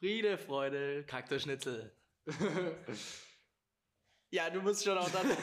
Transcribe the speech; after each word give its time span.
Friede, 0.00 0.38
Freude, 0.38 1.04
Kaktusschnitzel. 1.04 1.92
ja, 4.30 4.48
du 4.48 4.62
musst 4.62 4.82
schon 4.82 4.96
auch 4.96 5.10
dann. 5.10 5.26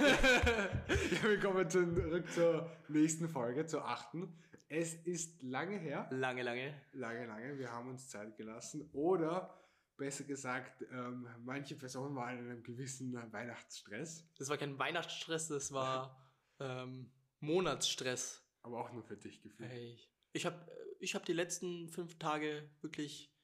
Ja, 1.12 1.30
wir 1.30 1.40
kommen 1.40 1.70
zurück 1.70 2.32
zur 2.32 2.75
nächsten 2.88 3.29
Folge, 3.29 3.67
zur 3.67 3.88
achten. 3.88 4.35
Es 4.67 4.96
ist 4.96 5.43
lange 5.43 5.78
her. 5.78 6.09
lange, 6.09 6.41
lange. 6.41 6.73
Lange, 6.93 7.28
lange. 7.28 7.59
Wir 7.59 7.71
haben 7.71 7.88
uns 7.89 8.09
Zeit 8.09 8.35
gelassen. 8.35 8.89
Oder 8.93 9.63
besser 9.96 10.23
gesagt, 10.23 10.83
ähm, 10.92 11.28
manche 11.46 11.76
Personen 11.76 12.15
waren 12.15 12.39
in 12.39 12.49
einem 12.49 12.63
gewissen 12.63 13.13
Weihnachtsstress. 13.31 14.28
Das 14.39 14.49
war 14.49 14.58
kein 14.58 14.79
Weihnachtsstress, 14.79 15.49
das 15.49 15.71
war 15.71 16.20
ähm, 16.59 17.12
Monatsstress. 17.41 18.44
Aber 18.63 18.80
auch 18.80 18.91
nur 18.91 19.03
für 19.03 19.17
dich 19.17 19.39
gefühlt. 19.44 19.70
Ey, 19.70 19.99
ich 20.34 20.48
habe 20.48 20.66
ich 20.99 21.13
hab 21.13 21.26
die 21.26 21.34
letzten 21.34 21.89
fünf 21.89 22.17
Tage 22.17 22.67
wirklich, 22.81 23.37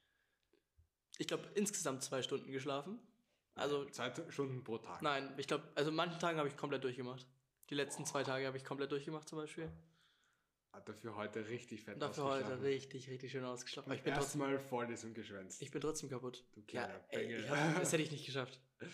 ich 1.18 1.26
glaube, 1.26 1.44
insgesamt 1.54 2.02
zwei 2.02 2.22
Stunden 2.22 2.50
geschlafen. 2.52 2.98
Also, 3.54 3.84
Zwei 3.90 4.12
Stunden 4.30 4.64
pro 4.64 4.78
Tag. 4.78 5.00
nein, 5.02 5.32
ich 5.36 5.46
glaube, 5.46 5.62
also 5.76 5.92
manchen 5.92 6.18
Tagen 6.18 6.38
habe 6.38 6.48
ich 6.48 6.56
komplett 6.56 6.82
durchgemacht. 6.82 7.26
Die 7.70 7.74
letzten 7.76 8.04
zwei 8.04 8.24
Tage 8.24 8.46
habe 8.46 8.56
ich 8.56 8.64
komplett 8.64 8.90
durchgemacht 8.90 9.28
zum 9.28 9.38
Beispiel. 9.38 9.70
Hat 10.72 10.88
dafür 10.88 11.14
heute 11.14 11.48
richtig 11.48 11.82
fett 11.84 12.02
Dafür 12.02 12.24
heute 12.24 12.62
richtig, 12.62 13.08
richtig 13.08 13.30
schön 13.30 13.44
ausgeschlafen. 13.44 13.92
Ich 13.92 14.02
bin 14.02 14.12
trotzdem, 14.12 14.40
Erstmal 14.40 14.58
Vorlesung 14.58 15.14
geschwänzt. 15.14 15.62
ich 15.62 15.70
bin 15.70 15.80
trotzdem 15.80 16.10
kaputt. 16.10 16.44
kleiner 16.66 16.94
ja, 16.94 17.00
ey, 17.10 17.42
hab, 17.48 17.78
das 17.78 17.92
hätte 17.92 18.02
ich 18.02 18.10
nicht 18.10 18.26
geschafft. 18.26 18.60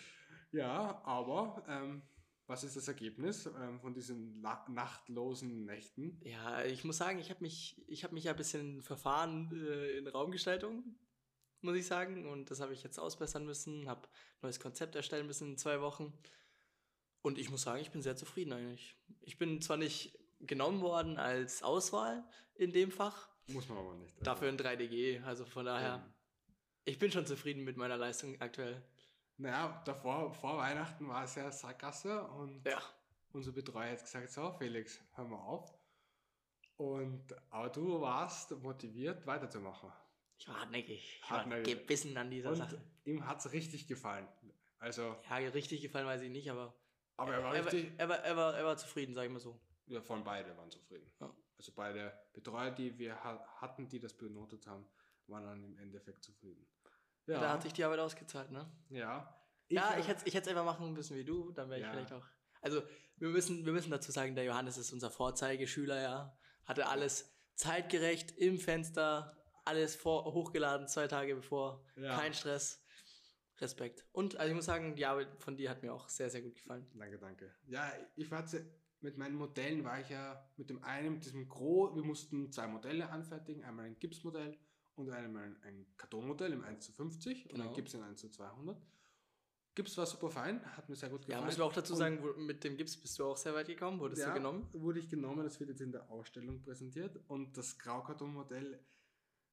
Ja, 0.53 1.01
aber 1.05 1.63
ähm, 1.69 2.01
was 2.45 2.65
ist 2.65 2.75
das 2.75 2.85
Ergebnis 2.89 3.45
ähm, 3.45 3.79
von 3.79 3.93
diesen 3.93 4.41
nachtlosen 4.41 5.63
Nächten? 5.65 6.19
Ja, 6.25 6.65
ich 6.65 6.83
muss 6.83 6.97
sagen, 6.97 7.19
ich 7.19 7.29
habe 7.29 7.39
mich, 7.41 7.81
ich 7.87 8.03
habe 8.03 8.13
mich 8.13 8.25
ja 8.25 8.31
ein 8.31 8.37
bisschen 8.37 8.81
verfahren 8.81 9.49
äh, 9.53 9.97
in 9.97 10.07
Raumgestaltung, 10.09 10.83
muss 11.61 11.75
ich 11.75 11.85
sagen. 11.85 12.27
Und 12.27 12.51
das 12.51 12.61
habe 12.61 12.73
ich 12.73 12.83
jetzt 12.83 12.99
ausbessern 12.99 13.45
müssen, 13.45 13.87
habe 13.87 14.07
neues 14.41 14.59
Konzept 14.59 14.95
erstellen 14.95 15.27
müssen 15.27 15.51
in 15.51 15.57
zwei 15.57 15.81
Wochen. 15.81 16.13
Und 17.21 17.37
ich 17.37 17.49
muss 17.49 17.61
sagen, 17.61 17.81
ich 17.81 17.91
bin 17.91 18.01
sehr 18.01 18.15
zufrieden 18.15 18.53
eigentlich. 18.53 18.95
Ich 19.21 19.37
bin 19.37 19.61
zwar 19.61 19.77
nicht 19.77 20.17
genommen 20.39 20.81
worden 20.81 21.17
als 21.17 21.63
Auswahl 21.63 22.23
in 22.55 22.71
dem 22.71 22.91
Fach, 22.91 23.29
Muss 23.47 23.69
man 23.69 23.77
aber 23.77 23.93
nicht. 23.95 24.13
Also, 24.13 24.23
dafür 24.23 24.49
in 24.49 24.57
3DG. 24.57 25.23
Also 25.23 25.45
von 25.45 25.65
daher, 25.65 26.03
ich 26.85 26.97
bin 26.97 27.11
schon 27.11 27.25
zufrieden 27.25 27.63
mit 27.63 27.77
meiner 27.77 27.97
Leistung 27.97 28.39
aktuell. 28.41 28.81
Naja, 29.37 29.81
davor, 29.85 30.33
vor 30.33 30.57
Weihnachten 30.57 31.07
war 31.07 31.23
es 31.23 31.35
ja 31.35 31.51
Sackgasse 31.51 32.23
und 32.23 32.65
Ja, 32.67 32.81
unser 33.33 33.51
Betreuer 33.51 33.91
hat 33.91 34.01
gesagt, 34.01 34.31
so 34.31 34.51
Felix, 34.51 34.99
hör 35.13 35.25
mal 35.25 35.37
auf. 35.37 35.73
Und, 36.77 37.23
aber 37.49 37.69
du 37.69 38.01
warst 38.01 38.51
motiviert, 38.61 39.25
weiterzumachen. 39.25 39.91
Ich 40.41 40.47
war 40.47 40.59
hartnäckig. 40.59 41.19
Ich 41.23 41.29
war 41.31 41.39
Hartnäckig. 41.39 41.77
gebissen 41.79 42.17
an 42.17 42.29
dieser 42.31 42.49
Und 42.49 42.55
Sache. 42.55 42.81
ihm 43.05 43.25
hat's 43.27 43.51
richtig 43.51 43.87
gefallen. 43.87 44.27
Also, 44.79 45.15
Ja, 45.29 45.35
richtig 45.37 45.81
gefallen 45.81 46.07
weiß 46.07 46.21
ich 46.21 46.31
nicht, 46.31 46.49
aber 46.49 46.75
aber 47.17 47.33
er 47.35 47.43
war 47.43 47.55
er 47.55 47.65
war, 47.65 47.71
richtig, 47.73 47.91
er, 47.99 48.09
war, 48.09 48.17
er, 48.19 48.35
war, 48.35 48.55
er 48.57 48.65
war 48.65 48.77
zufrieden, 48.77 49.13
sag 49.13 49.25
ich 49.25 49.29
mal 49.31 49.39
so. 49.39 49.61
ja, 49.85 50.01
von 50.01 50.23
beide 50.23 50.57
waren 50.57 50.71
zufrieden. 50.71 51.11
Ja. 51.19 51.31
Also 51.57 51.71
beide 51.75 52.11
Betreuer, 52.33 52.71
die 52.71 52.97
wir 52.97 53.23
ha 53.23 53.45
hatten, 53.57 53.87
die 53.87 53.99
das 53.99 54.17
benotet 54.17 54.65
haben, 54.65 54.89
waren 55.27 55.43
dann 55.43 55.63
im 55.63 55.77
Endeffekt 55.77 56.23
zufrieden. 56.23 56.67
Ja, 57.27 57.39
Da 57.39 57.49
hat 57.51 57.61
sich 57.61 57.73
die 57.73 57.83
Arbeit 57.83 57.99
ausgezahlt, 57.99 58.49
ne? 58.49 58.71
ja. 58.89 59.39
ja, 59.69 59.89
hab- 59.91 59.99
ich 59.99 60.07
hätte 60.07 60.25
ich 60.27 60.33
hätte 60.33 60.49
es 60.49 60.55
einfach 60.57 60.65
machen 60.65 60.91
müssen 60.93 61.15
wie 61.15 61.23
du, 61.23 61.51
dann 61.51 61.69
wäre 61.69 61.79
ich 61.79 61.85
Ja. 61.85 61.91
vielleicht 61.91 62.13
auch. 62.13 62.25
Also, 62.61 62.81
wir 63.17 63.29
müssen, 63.29 63.63
wir 63.65 63.73
müssen 63.73 63.91
dazu 63.91 64.11
sagen, 64.11 64.33
der 64.33 64.43
Johannes 64.45 64.77
ist 64.77 64.91
unser 64.91 65.11
Vorzeigeschüler, 65.11 66.01
ja. 66.01 66.37
Hatte 66.65 66.87
alles 66.87 67.31
zeitgerecht 67.53 68.31
im 68.37 68.57
Fenster, 68.59 69.37
alles 69.65 69.95
vor, 69.95 70.25
hochgeladen, 70.33 70.87
zwei 70.87 71.07
Tage 71.07 71.35
bevor. 71.35 71.83
Ja. 71.95 72.17
Kein 72.17 72.33
Stress. 72.33 72.83
Respekt. 73.59 74.03
Und 74.11 74.37
also 74.37 74.49
ich 74.49 74.55
muss 74.55 74.65
sagen, 74.65 74.95
die 74.95 75.05
Arbeit 75.05 75.27
von 75.39 75.55
dir 75.55 75.69
hat 75.69 75.83
mir 75.83 75.93
auch 75.93 76.09
sehr, 76.09 76.31
sehr 76.31 76.41
gut 76.41 76.55
gefallen. 76.55 76.87
Danke, 76.95 77.19
danke. 77.19 77.53
Ja, 77.67 77.91
ich 78.15 78.31
war 78.31 78.43
mit 79.01 79.17
meinen 79.17 79.35
Modellen 79.35 79.83
war 79.83 79.99
ich 79.99 80.09
ja 80.09 80.47
mit 80.57 80.69
dem 80.69 80.83
einen, 80.83 81.13
mit 81.13 81.25
diesem 81.25 81.47
Gro, 81.47 81.95
wir 81.95 82.03
mussten 82.03 82.51
zwei 82.51 82.67
Modelle 82.67 83.09
anfertigen, 83.09 83.63
einmal 83.63 83.85
ein 83.85 83.99
Gipsmodell 83.99 84.57
und 84.95 85.09
einmal 85.11 85.55
ein 85.63 85.85
Kartonmodell 85.97 86.53
im 86.53 86.63
1 86.63 86.85
zu 86.85 86.91
50 86.93 87.45
und 87.45 87.55
Genau. 87.55 87.69
ein 87.69 87.73
Gips 87.75 87.93
in 87.93 88.03
1 88.03 88.19
zu 88.19 88.29
200. 88.29 88.81
Gips 89.73 89.97
war 89.97 90.05
super 90.05 90.29
fein, 90.29 90.63
hat 90.75 90.89
mir 90.89 90.95
sehr 90.95 91.09
gut 91.09 91.21
gefallen. 91.25 91.39
Ja, 91.41 91.45
müssen 91.45 91.59
wir 91.59 91.65
auch 91.65 91.73
dazu 91.73 91.93
Und- 91.93 91.99
sagen, 91.99 92.19
wo, 92.21 92.33
mit 92.39 92.63
dem 92.63 92.77
Gips 92.77 92.97
bist 92.97 93.17
du 93.17 93.25
auch 93.25 93.37
sehr 93.37 93.53
weit 93.53 93.67
gekommen, 93.67 93.99
wurdest 93.99 94.21
ja, 94.21 94.27
du 94.29 94.33
genommen? 94.35 94.67
wurde 94.73 94.99
ich 94.99 95.07
genommen, 95.09 95.43
das 95.43 95.59
wird 95.59 95.69
jetzt 95.69 95.81
in 95.81 95.91
der 95.91 96.09
Ausstellung 96.11 96.61
präsentiert. 96.61 97.17
Und 97.27 97.57
das 97.57 97.79
Graukartonmodell, 97.79 98.83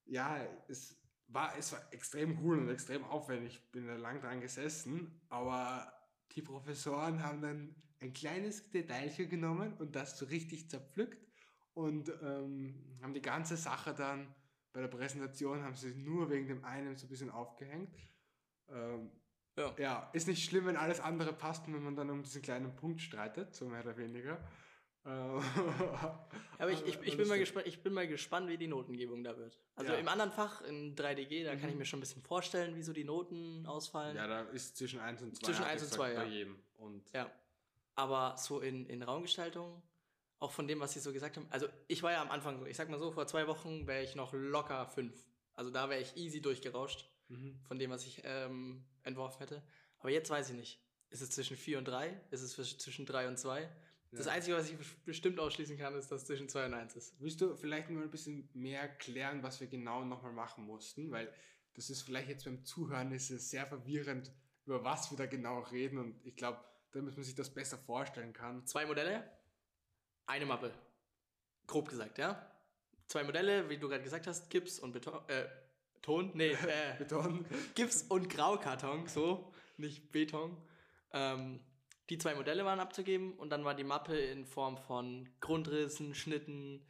ja, 0.09 0.39
es 0.69 0.97
war, 1.29 1.57
es 1.59 1.73
war 1.73 1.93
extrem 1.93 2.39
cool 2.43 2.59
und 2.59 2.69
extrem 2.71 3.05
aufwendig. 3.05 3.55
Ich 3.57 3.71
bin 3.71 3.87
da 3.87 3.97
lang 3.97 4.21
dran 4.21 4.41
gesessen, 4.41 5.21
aber 5.29 5.93
die 6.33 6.43
Professoren 6.43 7.23
haben 7.23 7.43
dann 7.43 7.75
ein 8.01 8.13
kleines 8.13 8.71
Detailchen 8.71 9.29
genommen 9.29 9.75
und 9.75 9.95
das 9.97 10.19
so 10.19 10.27
richtig 10.27 10.71
zerpflückt 10.71 11.27
und 11.75 12.11
ähm, 12.23 12.99
haben 13.03 13.15
die 13.15 13.23
ganze 13.23 13.57
Sache 13.57 13.95
dann 13.95 14.35
bei 14.73 14.81
der 14.81 14.89
Präsentation 14.89 15.63
haben 15.63 15.75
sie 15.75 15.95
nur 15.95 16.31
wegen 16.31 16.47
dem 16.47 16.65
einen 16.65 16.97
so 16.97 17.07
ein 17.07 17.09
bisschen 17.09 17.31
aufgehängt. 17.31 17.95
Ähm, 18.69 19.11
Ja. 19.57 19.75
ja, 19.79 20.11
ist 20.13 20.29
nicht 20.29 20.45
schlimm, 20.45 20.67
wenn 20.67 20.77
alles 20.77 21.01
andere 21.01 21.33
passt 21.33 21.67
und 21.67 21.75
wenn 21.75 21.83
man 21.83 21.97
dann 21.97 22.11
um 22.11 22.23
diesen 22.23 22.43
kleinen 22.43 22.77
Punkt 22.77 23.01
streitet, 23.01 23.55
so 23.55 23.67
mehr 23.69 23.81
oder 23.83 23.97
weniger. 23.97 24.39
Äh, 25.05 25.09
Aber 26.59 26.71
ich, 26.71 26.85
ich, 26.87 26.99
ich, 27.03 27.17
bin 27.17 27.29
mal 27.29 27.39
gespannt, 27.39 27.67
ich 27.67 27.83
bin 27.83 27.93
mal 27.93 28.07
gespannt, 28.09 28.49
wie 28.49 28.59
die 28.59 28.67
Notengebung 28.67 29.23
da 29.23 29.37
wird. 29.37 29.59
Also 29.77 29.93
Ja. 29.93 29.99
im 29.99 30.09
anderen 30.09 30.33
Fach, 30.33 30.63
in 30.63 30.97
3DG, 30.97 31.45
da 31.45 31.57
kann 31.57 31.71
ich 31.71 31.77
mir 31.77 31.85
schon 31.85 31.99
ein 31.99 32.01
bisschen 32.01 32.23
vorstellen, 32.23 32.75
wie 32.75 32.83
so 32.83 32.93
die 32.93 33.05
Noten 33.05 33.65
ausfallen. 33.67 34.17
Ja, 34.17 34.27
da 34.27 34.43
ist 34.43 34.77
zwischen 34.77 35.01
1 35.01 35.23
und 35.23 35.37
2. 35.37 35.47
Zwischen 35.47 35.61
hab 35.61 35.67
ich 35.67 35.73
eins 35.73 35.83
und 35.83 35.91
gesagt, 35.91 36.11
zwei, 36.11 36.15
bei 36.15 36.25
ja. 36.25 36.31
jedem. 36.31 36.59
Und 36.77 37.11
Ja. 37.13 37.31
Aber 37.95 38.37
so 38.37 38.61
in, 38.61 38.87
in 38.87 39.03
Raumgestaltung, 39.03 39.83
auch 40.41 40.53
von 40.53 40.69
dem, 40.69 40.81
was 40.81 40.93
sie 40.93 41.01
so 41.01 41.13
gesagt 41.13 41.37
haben. 41.37 41.47
Also 41.51 41.69
ich 41.89 42.03
war 42.03 42.13
ja 42.13 42.23
am 42.23 42.31
Anfang 42.31 42.59
so, 42.59 42.67
ich 42.67 42.77
sag 42.77 42.89
mal 42.89 42.99
so, 42.99 43.11
vor 43.11 43.27
zwei 43.27 43.47
Wochen 43.49 43.87
wäre 43.87 44.03
ich 44.03 44.15
noch 44.15 44.33
locker 44.33 44.87
fünf. 44.87 45.27
Also 45.55 45.71
da 45.71 45.89
wäre 45.91 46.01
ich 46.01 46.17
easy 46.17 46.41
durchgerauscht 46.41 47.09
von 47.67 47.79
dem, 47.79 47.91
was 47.91 48.07
ich 48.07 48.23
ähm, 48.25 48.85
entworfen 49.03 49.41
hätte. 49.41 49.63
Aber 49.99 50.11
jetzt 50.11 50.31
weiß 50.31 50.51
ich 50.51 50.57
nicht. 50.57 50.81
Ist 51.11 51.23
es 51.23 51.31
zwischen 51.31 51.57
vier 51.57 51.79
und 51.79 51.89
drei? 51.89 52.21
Ist 52.31 52.43
es 52.43 52.55
zwischen 52.79 53.07
drei 53.07 53.29
und 53.29 53.39
zwei? 53.39 53.69
Das 54.11 54.27
Einzige, 54.27 54.57
was 54.57 54.71
ich 54.71 54.77
bestimmt 55.05 55.39
ausschließen 55.39 55.77
kann, 55.77 55.95
ist, 55.95 56.11
dass 56.11 56.23
es 56.23 56.27
zwischen 56.27 56.49
zwei 56.49 56.67
und 56.67 56.75
eins 56.75 56.97
ist. 56.97 57.21
willst 57.21 57.41
du 57.41 57.55
vielleicht 57.57 57.91
mal 57.91 58.03
ein 58.03 58.11
bisschen 58.11 58.49
mehr 58.55 58.81
erklären, 58.81 59.43
was 59.43 59.61
wir 59.61 59.67
genau 59.67 60.05
nochmal 60.05 60.33
machen 60.33 60.65
mussten? 60.65 61.11
Weil 61.11 61.33
das 61.75 61.91
ist 61.91 62.03
vielleicht 62.03 62.29
jetzt 62.29 62.45
beim 62.45 62.65
Zuhören 62.65 63.13
ist 63.13 63.31
es 63.31 63.51
sehr 63.51 63.67
verwirrend, 63.67 64.33
über 64.65 64.83
was 64.83 65.11
wir 65.11 65.19
da 65.19 65.27
genau 65.27 65.61
reden. 65.61 65.99
Und 65.99 66.25
ich 66.25 66.37
glaube, 66.37 66.59
damit 66.93 67.17
man 67.17 67.25
sich 67.25 67.35
das 67.35 67.53
besser 67.53 67.77
vorstellen 67.77 68.33
kann. 68.33 68.67
Zwei 68.67 68.87
Modelle, 68.87 69.31
eine 70.27 70.47
Mappe. 70.47 70.73
Grob 71.67 71.89
gesagt, 71.89 72.19
ja? 72.19 72.51
Zwei 73.07 73.25
Modelle, 73.25 73.69
wie 73.69 73.79
du 73.79 73.89
gerade 73.89 74.03
gesagt 74.03 74.27
hast, 74.27 74.49
Gips 74.49 74.79
und 74.79 74.93
Beton, 74.93 75.21
äh, 75.29 75.47
Ton, 76.01 76.31
nee, 76.35 76.53
äh, 76.53 76.97
Beton. 76.99 77.47
Gips 77.75 78.03
und 78.03 78.31
Graukarton, 78.31 79.07
so, 79.07 79.53
nicht 79.77 80.13
Beton. 80.13 80.57
Ähm, 81.13 81.61
die 82.11 82.19
zwei 82.19 82.35
Modelle 82.35 82.65
waren 82.65 82.81
abzugeben 82.81 83.35
und 83.35 83.51
dann 83.51 83.65
war 83.65 83.75
die 83.75 83.85
Mappe 83.85 84.17
in 84.19 84.47
Form 84.47 84.77
von 84.79 85.29
Grundrissen, 85.41 86.15
Schnitten, 86.15 86.85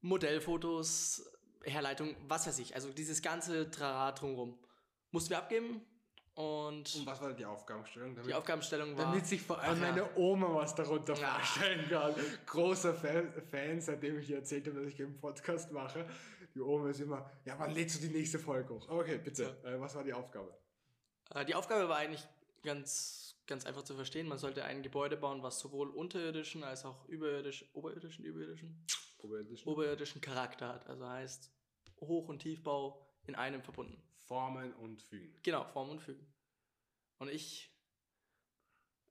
Modellfotos, 0.00 1.30
Herleitung, 1.64 2.16
was 2.28 2.46
weiß 2.46 2.58
ich. 2.58 2.74
Also 2.74 2.90
dieses 2.90 3.22
ganze 3.22 3.70
Trara 3.70 4.12
drumherum. 4.12 4.58
Mussten 5.10 5.30
wir 5.30 5.38
abgeben 5.38 5.80
und 6.34 6.94
Und 6.96 7.06
was 7.06 7.20
war 7.20 7.32
die 7.32 7.44
Aufgabenstellung? 7.44 8.14
Damit, 8.14 8.28
die 8.30 8.34
Aufgabenstellung 8.34 8.96
war... 8.96 9.04
damit 9.06 9.26
sich 9.26 9.40
vor 9.42 9.58
allem 9.60 9.80
ja. 9.80 9.88
meine 9.92 10.16
Oma 10.16 10.54
was 10.54 10.74
darunter 10.74 11.14
Ja. 11.14 11.34
vorstellen 11.34 11.88
kann. 11.88 12.14
Großer 12.46 12.94
Fan, 12.94 13.32
Fan, 13.50 13.80
seitdem 13.80 14.18
ich 14.18 14.30
ihr 14.30 14.36
erzählt 14.38 14.66
habe, 14.66 14.80
dass 14.82 14.92
ich 14.92 15.00
einen 15.02 15.18
Podcast 15.18 15.70
mache. 15.72 16.06
Die 16.54 16.60
Oma 16.60 16.90
ist 16.90 17.00
immer, 17.00 17.30
ja, 17.44 17.58
wann 17.58 17.70
lädst 17.72 17.96
du 18.02 18.06
die 18.08 18.12
nächste 18.14 18.38
Folge 18.38 18.74
hoch? 18.74 18.88
Okay, 18.88 19.18
bitte, 19.18 19.56
äh, 19.64 19.78
was 19.80 19.94
war 19.94 20.04
die 20.04 20.12
Aufgabe? 20.12 20.54
Äh, 21.34 21.44
Die 21.44 21.54
Aufgabe 21.54 21.88
war 21.88 21.96
eigentlich 21.96 22.26
ganz, 22.62 23.42
ganz 23.46 23.66
einfach 23.66 23.82
zu 23.82 23.94
verstehen. 23.94 24.28
Man 24.28 24.38
sollte 24.38 24.64
ein 24.64 24.82
Gebäude 24.82 25.16
bauen, 25.16 25.42
was 25.42 25.58
sowohl 25.58 25.90
unterirdischen 25.90 26.64
als 26.64 26.84
auch 26.84 27.06
überirdisch, 27.08 27.64
oberirdischen, 27.74 28.24
überirdischen, 28.24 28.86
Oberirdischen 29.18 29.68
oberirdischen 29.68 30.20
Charakter 30.20 30.68
hat. 30.68 30.86
Also 30.86 31.06
heißt 31.06 31.52
Hoch- 32.00 32.28
und 32.28 32.40
Tiefbau 32.40 33.06
in 33.24 33.34
einem 33.34 33.62
verbunden. 33.62 34.02
Formen 34.26 34.72
und 34.74 35.02
Fügen. 35.02 35.38
Genau, 35.42 35.64
Form 35.64 35.90
und 35.90 36.00
Fügen. 36.00 36.26
Und 37.18 37.28
ich, 37.28 37.70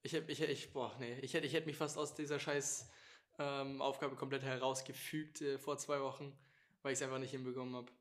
ich 0.01 0.13
hätte, 0.13 0.31
ich, 0.31 0.41
ich, 0.41 0.73
boah, 0.73 0.95
nee, 0.99 1.19
ich 1.19 1.33
hätte, 1.33 1.47
ich 1.47 1.53
hätte 1.53 1.67
mich 1.67 1.77
fast 1.77 1.97
aus 1.97 2.15
dieser 2.15 2.39
scheiß 2.39 2.89
ähm, 3.37 3.81
Aufgabe 3.81 4.15
komplett 4.15 4.43
herausgefügt 4.43 5.41
äh, 5.41 5.57
vor 5.59 5.77
zwei 5.77 6.01
Wochen, 6.01 6.37
weil 6.81 6.93
ich 6.93 6.99
es 6.99 7.03
einfach 7.03 7.19
nicht 7.19 7.31
hinbekommen 7.31 7.75
habe. 7.75 7.91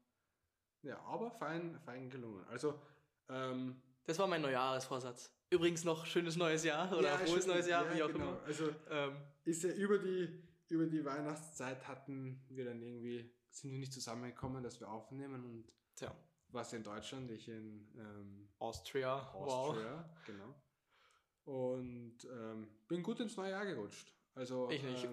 Ja, 0.82 0.98
aber 1.00 1.30
fein, 1.30 1.78
fein 1.80 2.08
gelungen. 2.10 2.44
Also, 2.46 2.80
ähm, 3.28 3.82
Das 4.04 4.18
war 4.18 4.26
mein 4.26 4.42
Neujahresvorsatz. 4.42 5.32
Übrigens 5.50 5.84
noch 5.84 6.06
schönes 6.06 6.36
neues 6.36 6.64
Jahr 6.64 6.96
oder 6.96 7.08
ja, 7.08 7.18
frohes 7.18 7.46
neues 7.46 7.66
Jahr, 7.66 7.84
ja, 7.86 7.94
wie 7.96 8.02
auch 8.02 8.12
genau. 8.12 8.28
immer. 8.28 8.42
Also, 8.44 8.70
Ähm, 8.88 9.16
ist 9.44 9.64
ja 9.64 9.70
über 9.70 9.98
die, 9.98 10.42
über 10.68 10.86
die 10.86 11.04
Weihnachtszeit 11.04 11.86
hatten 11.88 12.40
wir 12.48 12.64
dann 12.64 12.80
irgendwie, 12.80 13.28
sind 13.50 13.72
wir 13.72 13.78
nicht 13.78 13.92
zusammengekommen, 13.92 14.62
dass 14.62 14.80
wir 14.80 14.88
aufnehmen 14.88 15.44
und 15.44 15.72
tja. 15.96 16.14
warst 16.50 16.72
in 16.74 16.84
Deutschland, 16.84 17.30
ich 17.32 17.48
in 17.48 17.88
ähm, 17.96 18.48
Austria. 18.60 19.18
Austria, 19.32 20.04
wow. 20.04 20.24
genau. 20.24 20.54
Und 21.44 22.18
ähm, 22.32 22.68
bin 22.86 23.02
gut 23.02 23.18
ins 23.18 23.36
neue 23.36 23.50
Jahr 23.50 23.66
gerutscht. 23.66 24.14
Also, 24.34 24.70
ich 24.70 24.82
nicht. 24.82 25.08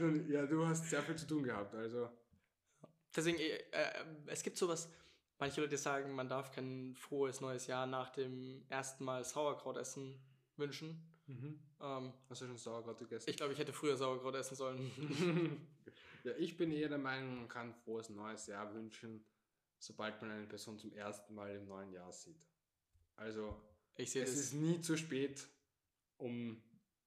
Ähm, 0.00 0.26
du, 0.26 0.32
ja, 0.32 0.44
du 0.44 0.66
hast 0.66 0.90
sehr 0.90 1.02
viel 1.02 1.14
zu 1.14 1.26
tun 1.26 1.44
gehabt. 1.44 1.74
Also. 1.74 2.08
Deswegen, 3.14 3.38
äh, 3.38 3.58
äh, 3.70 4.04
es 4.26 4.42
gibt 4.42 4.56
sowas, 4.56 4.90
manche 5.42 5.60
Leute 5.60 5.76
sagen, 5.76 6.12
man 6.12 6.28
darf 6.28 6.52
kein 6.52 6.94
frohes 6.94 7.40
neues 7.40 7.66
Jahr 7.66 7.84
nach 7.84 8.10
dem 8.10 8.64
ersten 8.68 9.02
Mal 9.02 9.24
Sauerkraut 9.24 9.76
essen 9.76 10.14
wünschen. 10.56 11.02
Mhm. 11.26 11.58
Ähm, 11.80 12.12
Hast 12.28 12.42
du 12.42 12.46
schon 12.46 12.56
Sauerkraut 12.56 13.00
gegessen? 13.00 13.28
Ich 13.28 13.36
glaube, 13.36 13.52
ich 13.52 13.58
hätte 13.58 13.72
früher 13.72 13.96
Sauerkraut 13.96 14.36
essen 14.36 14.54
sollen. 14.54 15.66
ja, 16.24 16.30
ich 16.38 16.56
bin 16.56 16.70
eher 16.70 16.88
der 16.88 16.98
Meinung, 16.98 17.38
man 17.38 17.48
kann 17.48 17.74
frohes 17.74 18.08
neues 18.08 18.46
Jahr 18.46 18.72
wünschen, 18.72 19.24
sobald 19.80 20.22
man 20.22 20.30
eine 20.30 20.46
Person 20.46 20.78
zum 20.78 20.92
ersten 20.92 21.34
Mal 21.34 21.56
im 21.56 21.66
neuen 21.66 21.90
Jahr 21.92 22.12
sieht. 22.12 22.46
Also, 23.16 23.60
es 23.96 24.12
das. 24.12 24.30
ist 24.30 24.52
nie 24.52 24.80
zu 24.80 24.96
spät, 24.96 25.44
um 26.18 26.62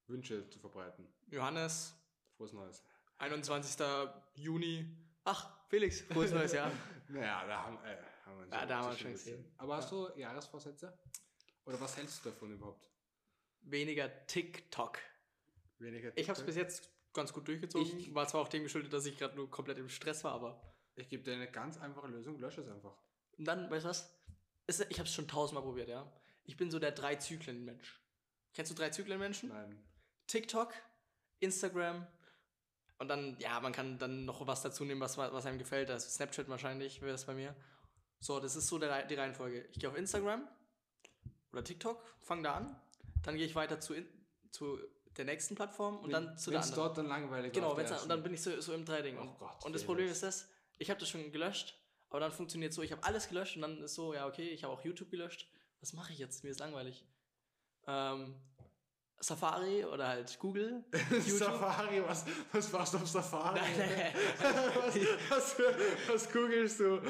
Wünsche 0.07 0.49
zu 0.49 0.59
verbreiten. 0.59 1.07
Johannes. 1.27 1.95
Frohes 2.35 2.51
Neues. 2.51 2.83
21. 3.17 3.77
Juni. 4.33 4.85
Ach, 5.23 5.57
Felix, 5.69 6.01
frohes 6.01 6.31
neues 6.31 6.51
Jahr. 6.51 6.69
naja, 7.07 7.45
da 7.47 7.63
haben, 7.63 7.77
äh, 7.85 7.95
haben 8.25 8.39
wir, 8.39 8.47
ja, 8.57 8.65
da 8.65 8.77
haben 8.77 8.91
wir 8.91 8.97
schon 8.97 9.11
gesehen. 9.11 9.53
Aber 9.57 9.77
hast 9.77 9.91
du 9.91 10.09
Jahresvorsätze? 10.15 10.97
Oder 11.65 11.79
was 11.79 11.97
hältst 11.97 12.23
du 12.23 12.29
davon 12.29 12.51
überhaupt? 12.51 12.89
Weniger 13.61 14.25
TikTok. 14.27 14.99
Weniger 15.79 16.09
TikTok? 16.09 16.21
Ich 16.21 16.29
habe 16.29 16.39
es 16.39 16.45
bis 16.45 16.55
jetzt 16.55 16.89
ganz 17.13 17.33
gut 17.33 17.47
durchgezogen. 17.47 17.99
Ich, 17.99 18.13
war 18.13 18.27
zwar 18.27 18.41
auch 18.41 18.47
dem 18.47 18.63
geschuldet, 18.63 18.93
dass 18.93 19.05
ich 19.05 19.17
gerade 19.17 19.35
nur 19.35 19.49
komplett 19.49 19.77
im 19.77 19.89
Stress 19.89 20.23
war, 20.23 20.33
aber... 20.33 20.61
Ich 20.95 21.09
gebe 21.09 21.23
dir 21.23 21.33
eine 21.33 21.51
ganz 21.51 21.77
einfache 21.77 22.07
Lösung, 22.07 22.39
lösche 22.39 22.61
es 22.61 22.69
einfach. 22.69 22.97
Und 23.37 23.45
dann, 23.45 23.69
weißt 23.69 23.85
du 23.85 23.89
was? 23.89 24.17
Ich 24.67 24.99
habe 24.99 25.07
es 25.07 25.13
schon 25.13 25.27
tausendmal 25.27 25.63
probiert, 25.63 25.89
ja. 25.89 26.11
Ich 26.43 26.57
bin 26.57 26.71
so 26.71 26.79
der 26.79 26.91
Drei-Zyklen-Mensch. 26.91 28.01
Kennst 28.53 28.71
du 28.71 28.75
Drei-Zyklen-Menschen? 28.75 29.49
Nein. 29.49 29.83
TikTok, 30.27 30.73
Instagram 31.39 32.07
und 32.97 33.09
dann, 33.09 33.37
ja, 33.39 33.59
man 33.59 33.73
kann 33.73 33.97
dann 33.97 34.25
noch 34.25 34.45
was 34.47 34.61
dazu 34.61 34.85
nehmen, 34.85 35.01
was, 35.01 35.17
was 35.17 35.45
einem 35.45 35.59
gefällt. 35.59 35.89
Also 35.89 36.07
Snapchat 36.09 36.47
wahrscheinlich 36.47 37.01
wäre 37.01 37.11
das 37.11 37.25
bei 37.25 37.33
mir. 37.33 37.55
So, 38.19 38.39
das 38.39 38.55
ist 38.55 38.67
so 38.67 38.79
der, 38.79 39.05
die 39.05 39.15
Reihenfolge. 39.15 39.67
Ich 39.71 39.79
gehe 39.79 39.89
auf 39.89 39.97
Instagram 39.97 40.47
oder 41.51 41.63
TikTok, 41.63 42.03
fange 42.21 42.43
da 42.43 42.55
an. 42.55 42.81
Dann 43.23 43.37
gehe 43.37 43.45
ich 43.45 43.55
weiter 43.55 43.79
zu, 43.79 43.93
in, 43.93 44.07
zu 44.51 44.79
der 45.17 45.25
nächsten 45.25 45.55
Plattform 45.55 45.97
und 45.97 46.05
wenn, 46.05 46.25
dann 46.25 46.37
zu 46.37 46.51
der 46.51 46.61
anderen. 46.61 46.75
dort 46.75 46.97
dann 46.97 47.07
langweilig 47.07 47.53
Genau, 47.53 47.75
wenn's 47.77 47.91
und 48.03 48.09
dann 48.09 48.23
bin 48.23 48.33
ich 48.33 48.41
so, 48.41 48.59
so 48.61 48.73
im 48.73 48.85
Trading. 48.85 49.17
Oh 49.17 49.35
Gott, 49.39 49.63
und 49.65 49.73
das 49.73 49.83
Problem 49.83 50.07
ist 50.07 50.23
das, 50.23 50.49
ich 50.77 50.89
habe 50.89 50.99
das 50.99 51.09
schon 51.09 51.31
gelöscht, 51.31 51.77
aber 52.09 52.19
dann 52.19 52.31
funktioniert 52.31 52.73
so, 52.73 52.81
ich 52.81 52.91
habe 52.91 53.03
alles 53.03 53.29
gelöscht 53.29 53.55
und 53.55 53.61
dann 53.61 53.81
ist 53.81 53.95
so, 53.95 54.13
ja, 54.13 54.27
okay, 54.27 54.49
ich 54.49 54.63
habe 54.63 54.73
auch 54.73 54.83
YouTube 54.83 55.09
gelöscht. 55.09 55.49
Was 55.81 55.93
mache 55.93 56.13
ich 56.13 56.19
jetzt? 56.19 56.43
Mir 56.43 56.49
ist 56.49 56.59
langweilig. 56.59 57.05
Ähm, 57.87 58.35
Safari 59.19 59.85
oder 59.85 60.07
halt 60.07 60.37
Google. 60.39 60.83
Safari, 61.21 62.03
was, 62.05 62.25
was 62.51 62.71
machst 62.71 62.93
du 62.93 62.97
auf 62.97 63.07
Safari? 63.07 63.59
Nein, 63.59 63.71
nein. 63.77 64.13
was, 65.29 65.57
was, 65.57 65.57
was 66.07 66.31
googelst 66.31 66.79
du? 66.79 67.01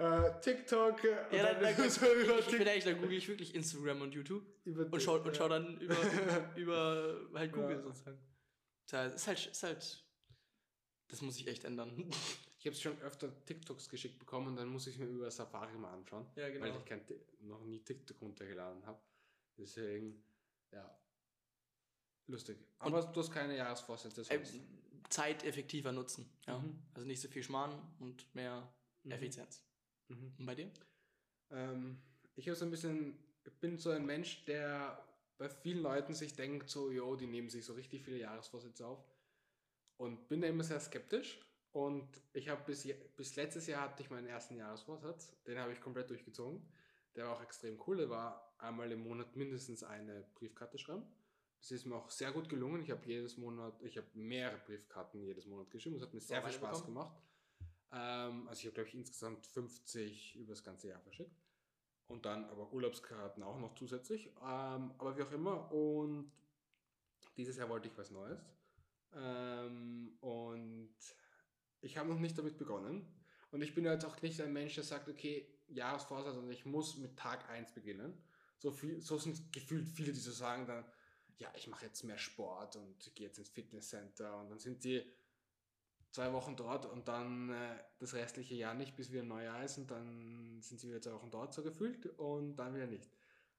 Äh, 0.00 0.40
TikTok. 0.40 1.04
Äh, 1.04 1.36
ja, 1.36 1.52
dann, 1.52 1.76
dann, 1.76 1.90
so 1.90 2.06
über 2.06 2.38
ich, 2.38 2.46
ich 2.46 2.58
bin 2.58 2.66
ehrlich, 2.66 2.84
dann 2.84 3.00
google 3.00 3.16
ich 3.16 3.28
wirklich 3.28 3.54
Instagram 3.54 4.00
und 4.00 4.14
YouTube 4.14 4.44
über 4.64 4.86
und 4.90 5.02
schau, 5.02 5.16
und 5.18 5.36
schau 5.36 5.48
dann 5.48 5.78
über, 5.78 5.96
über 6.56 7.20
halt 7.34 7.52
Google 7.52 7.76
ja. 7.76 7.82
sozusagen. 7.82 8.18
Das 8.90 9.14
ist 9.14 9.26
halt, 9.26 9.46
ist 9.46 9.62
halt, 9.62 10.04
das 11.08 11.20
muss 11.20 11.36
ich 11.36 11.46
echt 11.48 11.64
ändern. 11.64 12.10
Ich 12.58 12.66
habe 12.66 12.76
schon 12.76 13.00
öfter 13.02 13.30
TikToks 13.44 13.88
geschickt 13.88 14.18
bekommen 14.18 14.48
und 14.48 14.56
dann 14.56 14.68
muss 14.68 14.86
ich 14.86 14.98
mir 14.98 15.06
über 15.06 15.30
Safari 15.30 15.76
mal 15.76 15.92
anschauen. 15.92 16.26
Ja, 16.34 16.48
genau. 16.48 16.64
Weil 16.64 16.76
ich 16.76 16.84
kein, 16.84 17.02
noch 17.40 17.62
nie 17.64 17.80
TikTok 17.80 18.20
runtergeladen 18.22 18.84
habe. 18.86 19.00
Deswegen, 19.58 20.22
ja, 20.72 20.98
Lustig. 22.30 22.58
Aber 22.78 23.06
und, 23.06 23.16
du 23.16 23.20
hast 23.20 23.32
keine 23.32 23.56
Jahresvorsätze 23.56 24.22
äh, 24.30 24.40
Zeit 25.08 25.44
effektiver 25.44 25.92
nutzen. 25.92 26.30
Ja. 26.46 26.58
Mhm. 26.58 26.78
Also 26.94 27.06
nicht 27.06 27.20
so 27.20 27.28
viel 27.28 27.42
Schmarrn 27.42 27.76
und 27.98 28.32
mehr 28.34 28.72
mhm. 29.02 29.10
Effizienz. 29.10 29.62
Mhm. 30.08 30.34
Und 30.38 30.46
bei 30.46 30.54
dir? 30.54 30.70
Ähm, 31.50 32.00
ich 32.36 32.46
habe 32.48 32.56
so 32.56 32.64
ein 32.64 32.70
bisschen, 32.70 33.18
ich 33.44 33.52
bin 33.54 33.78
so 33.78 33.90
ein 33.90 34.06
Mensch, 34.06 34.44
der 34.44 35.04
bei 35.38 35.48
vielen 35.48 35.82
Leuten 35.82 36.14
sich 36.14 36.34
denkt, 36.34 36.68
so, 36.68 36.90
jo, 36.90 37.16
die 37.16 37.26
nehmen 37.26 37.48
sich 37.48 37.64
so 37.64 37.72
richtig 37.72 38.02
viele 38.04 38.18
Jahresvorsätze 38.18 38.86
auf. 38.86 39.04
Und 39.96 40.28
bin 40.28 40.40
da 40.40 40.48
immer 40.48 40.64
sehr 40.64 40.80
skeptisch. 40.80 41.40
Und 41.72 42.08
ich 42.32 42.48
habe 42.48 42.62
bis, 42.64 42.86
bis 43.16 43.36
letztes 43.36 43.66
Jahr 43.66 43.82
hatte 43.82 44.02
ich 44.02 44.10
meinen 44.10 44.26
ersten 44.26 44.56
Jahresvorsatz. 44.56 45.32
Den 45.44 45.58
habe 45.58 45.72
ich 45.72 45.80
komplett 45.80 46.10
durchgezogen. 46.10 46.66
Der 47.16 47.26
war 47.26 47.36
auch 47.36 47.42
extrem 47.42 47.80
cool. 47.86 47.96
Der 47.96 48.10
war 48.10 48.54
einmal 48.58 48.90
im 48.92 49.02
Monat 49.02 49.36
mindestens 49.36 49.82
eine 49.82 50.26
Briefkarte 50.34 50.78
schreiben. 50.78 51.04
Das 51.60 51.70
ist 51.70 51.84
mir 51.84 51.96
auch 51.96 52.10
sehr 52.10 52.32
gut 52.32 52.48
gelungen. 52.48 52.82
Ich 52.82 52.90
habe 52.90 53.06
jedes 53.06 53.36
Monat, 53.36 53.80
ich 53.82 53.96
habe 53.96 54.06
mehrere 54.14 54.58
Briefkarten 54.58 55.22
jedes 55.22 55.46
Monat 55.46 55.70
geschrieben. 55.70 55.96
Es 55.96 56.02
hat 56.02 56.14
mir 56.14 56.20
sehr 56.20 56.42
viel 56.42 56.52
Spaß 56.52 56.78
bekommen? 56.78 56.94
gemacht. 56.94 57.16
Ähm, 57.92 58.48
also 58.48 58.60
ich 58.60 58.66
habe, 58.66 58.74
glaube 58.74 58.88
ich, 58.88 58.94
insgesamt 58.94 59.46
50 59.46 60.36
über 60.36 60.52
das 60.52 60.64
ganze 60.64 60.88
Jahr 60.88 61.00
verschickt. 61.00 61.36
Und 62.06 62.24
dann 62.24 62.44
aber 62.46 62.72
Urlaubskarten 62.72 63.42
auch 63.42 63.58
noch 63.58 63.74
zusätzlich. 63.74 64.28
Ähm, 64.42 64.92
aber 64.98 65.16
wie 65.16 65.22
auch 65.22 65.32
immer. 65.32 65.70
Und 65.70 66.32
dieses 67.36 67.56
Jahr 67.56 67.68
wollte 67.68 67.88
ich 67.88 67.98
was 67.98 68.10
Neues. 68.10 68.40
Ähm, 69.12 70.16
und 70.20 70.94
ich 71.82 71.96
habe 71.98 72.08
noch 72.08 72.18
nicht 72.18 72.38
damit 72.38 72.58
begonnen. 72.58 73.06
Und 73.50 73.62
ich 73.62 73.74
bin 73.74 73.84
jetzt 73.84 74.04
auch 74.04 74.20
nicht 74.22 74.40
ein 74.40 74.52
Mensch, 74.52 74.74
der 74.74 74.84
sagt, 74.84 75.08
okay, 75.08 75.46
Jahresvorsatz 75.68 76.36
und 76.36 76.50
ich 76.50 76.64
muss 76.64 76.96
mit 76.96 77.16
Tag 77.16 77.48
1 77.48 77.72
beginnen. 77.72 78.22
So, 78.58 78.70
viel, 78.70 79.00
so 79.00 79.18
sind 79.18 79.52
gefühlt 79.52 79.88
viele, 79.88 80.12
die 80.12 80.20
so 80.20 80.32
sagen 80.32 80.66
dann, 80.66 80.84
ja, 81.40 81.50
ich 81.56 81.66
mache 81.68 81.86
jetzt 81.86 82.04
mehr 82.04 82.18
Sport 82.18 82.76
und 82.76 83.14
gehe 83.14 83.26
jetzt 83.26 83.38
ins 83.38 83.48
Fitnesscenter 83.48 84.38
und 84.38 84.50
dann 84.50 84.58
sind 84.58 84.84
die 84.84 85.02
zwei 86.10 86.32
Wochen 86.32 86.54
dort 86.54 86.86
und 86.86 87.08
dann 87.08 87.50
äh, 87.50 87.82
das 87.98 88.14
restliche 88.14 88.54
Jahr 88.54 88.74
nicht, 88.74 88.94
bis 88.94 89.10
wieder 89.10 89.22
Neujahr 89.22 89.64
ist 89.64 89.78
und 89.78 89.90
dann 89.90 90.60
sind 90.60 90.80
sie 90.80 90.88
wieder 90.88 91.00
zwei 91.00 91.14
Wochen 91.14 91.30
dort 91.30 91.54
so 91.54 91.62
gefühlt 91.62 92.06
und 92.18 92.56
dann 92.56 92.74
wieder 92.74 92.86
nicht. 92.86 93.10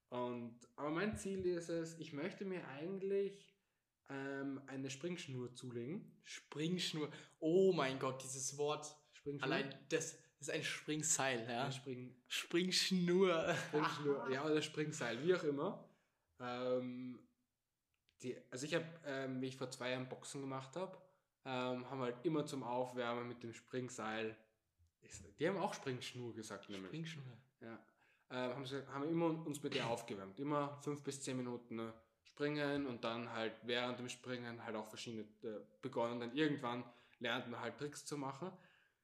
Und, 0.09 0.59
aber 0.75 0.91
mein 0.91 1.17
Ziel 1.17 1.43
ist 1.45 1.69
es, 1.69 1.97
ich 1.97 2.13
möchte 2.13 2.45
mir 2.45 2.67
eigentlich 2.67 3.39
ähm, 4.09 4.61
eine 4.67 4.89
Springschnur 4.89 5.55
zulegen. 5.55 6.19
Springschnur, 6.23 7.09
oh 7.39 7.73
mein 7.73 7.97
Gott, 7.97 8.21
dieses 8.23 8.57
Wort. 8.57 8.95
Springschnur. 9.13 9.51
Allein 9.51 9.73
das, 9.89 10.17
das 10.37 10.49
ist 10.49 10.53
ein 10.53 10.63
Springseil, 10.63 11.49
ja. 11.49 11.65
Ein 11.65 11.71
Spring, 11.71 12.15
Springschnur. 12.27 13.55
Springschnur, 13.69 14.29
ja, 14.29 14.45
oder 14.45 14.61
Springseil, 14.61 15.23
wie 15.23 15.33
auch 15.33 15.43
immer. 15.43 15.89
Ähm, 16.39 17.19
die, 18.23 18.37
also 18.49 18.65
ich 18.65 18.73
habe, 18.75 18.85
ähm, 19.05 19.41
wie 19.41 19.47
ich 19.47 19.57
vor 19.57 19.69
zwei 19.69 19.91
Jahren 19.91 20.07
Boxen 20.09 20.41
gemacht 20.41 20.75
habe, 20.75 20.97
ähm, 21.45 21.89
haben 21.89 21.99
wir 21.99 22.05
halt 22.05 22.25
immer 22.25 22.45
zum 22.45 22.63
Aufwärmen 22.63 23.27
mit 23.27 23.43
dem 23.43 23.53
Springseil, 23.53 24.35
die 25.39 25.47
haben 25.47 25.57
auch 25.57 25.73
Springschnur 25.73 26.33
gesagt, 26.33 26.69
nämlich. 26.69 26.89
Springschnur. 26.89 27.37
Ja. 27.61 27.79
Ähm, 28.29 28.55
haben, 28.55 28.65
sie, 28.65 28.87
haben 28.87 29.09
immer 29.09 29.45
uns 29.45 29.61
mit 29.61 29.73
der 29.73 29.87
aufgewärmt. 29.87 30.39
Immer 30.39 30.77
fünf 30.81 31.01
bis 31.03 31.21
zehn 31.21 31.35
Minuten 31.35 31.75
ne, 31.75 31.93
springen 32.23 32.85
und 32.85 33.03
dann 33.03 33.31
halt 33.31 33.53
während 33.63 33.99
dem 33.99 34.07
Springen 34.07 34.63
halt 34.63 34.75
auch 34.75 34.87
verschiedene 34.87 35.23
äh, 35.43 35.59
begonnen. 35.81 36.19
Dann 36.19 36.33
irgendwann 36.35 36.83
lernt 37.19 37.49
man 37.49 37.59
halt 37.59 37.77
Tricks 37.77 38.05
zu 38.05 38.17
machen. 38.17 38.51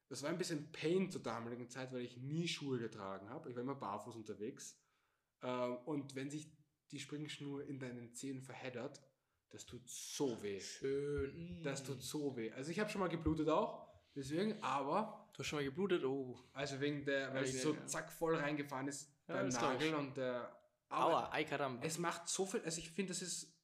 Das 0.07 0.23
war 0.23 0.29
ein 0.29 0.37
bisschen 0.37 0.71
Pain 0.71 1.11
zur 1.11 1.21
damaligen 1.21 1.69
Zeit, 1.69 1.91
weil 1.91 2.01
ich 2.01 2.17
nie 2.17 2.47
Schuhe 2.47 2.79
getragen 2.79 3.29
habe. 3.29 3.49
Ich 3.49 3.55
war 3.55 3.63
immer 3.63 3.75
barfuß 3.75 4.15
unterwegs. 4.15 4.79
Ähm, 5.41 5.77
und 5.85 6.15
wenn 6.15 6.29
sich 6.29 6.49
die 6.91 6.99
Springschnur 6.99 7.65
in 7.65 7.79
deinen 7.79 8.13
Zehen 8.13 8.41
verheddert, 8.41 9.01
das 9.49 9.65
tut 9.65 9.87
so 9.89 10.41
weh. 10.41 10.59
Schön. 10.59 11.61
Das 11.63 11.83
tut 11.83 12.01
so 12.01 12.35
weh. 12.35 12.51
Also 12.51 12.71
ich 12.71 12.79
habe 12.79 12.89
schon 12.89 13.01
mal 13.01 13.09
geblutet 13.09 13.49
auch, 13.49 13.87
deswegen, 14.15 14.61
aber... 14.61 15.29
Du 15.33 15.39
hast 15.39 15.47
schon 15.47 15.59
mal 15.59 15.65
geblutet? 15.65 16.03
Oh. 16.03 16.37
Also 16.53 16.79
wegen 16.79 17.05
der, 17.05 17.33
weil 17.33 17.43
es 17.43 17.61
so 17.61 17.75
zack 17.85 18.11
voll 18.11 18.35
reingefahren 18.35 18.87
ist 18.87 19.09
ja, 19.27 19.35
beim 19.35 19.49
Nagel 19.49 19.95
und 19.95 20.17
der... 20.17 20.53
Aua, 20.89 21.29
caramba. 21.43 21.85
Es 21.85 21.97
macht 21.97 22.29
so 22.29 22.45
viel, 22.45 22.61
also 22.61 22.79
ich 22.79 22.89
finde, 22.91 23.11
das 23.11 23.21
ist 23.21 23.57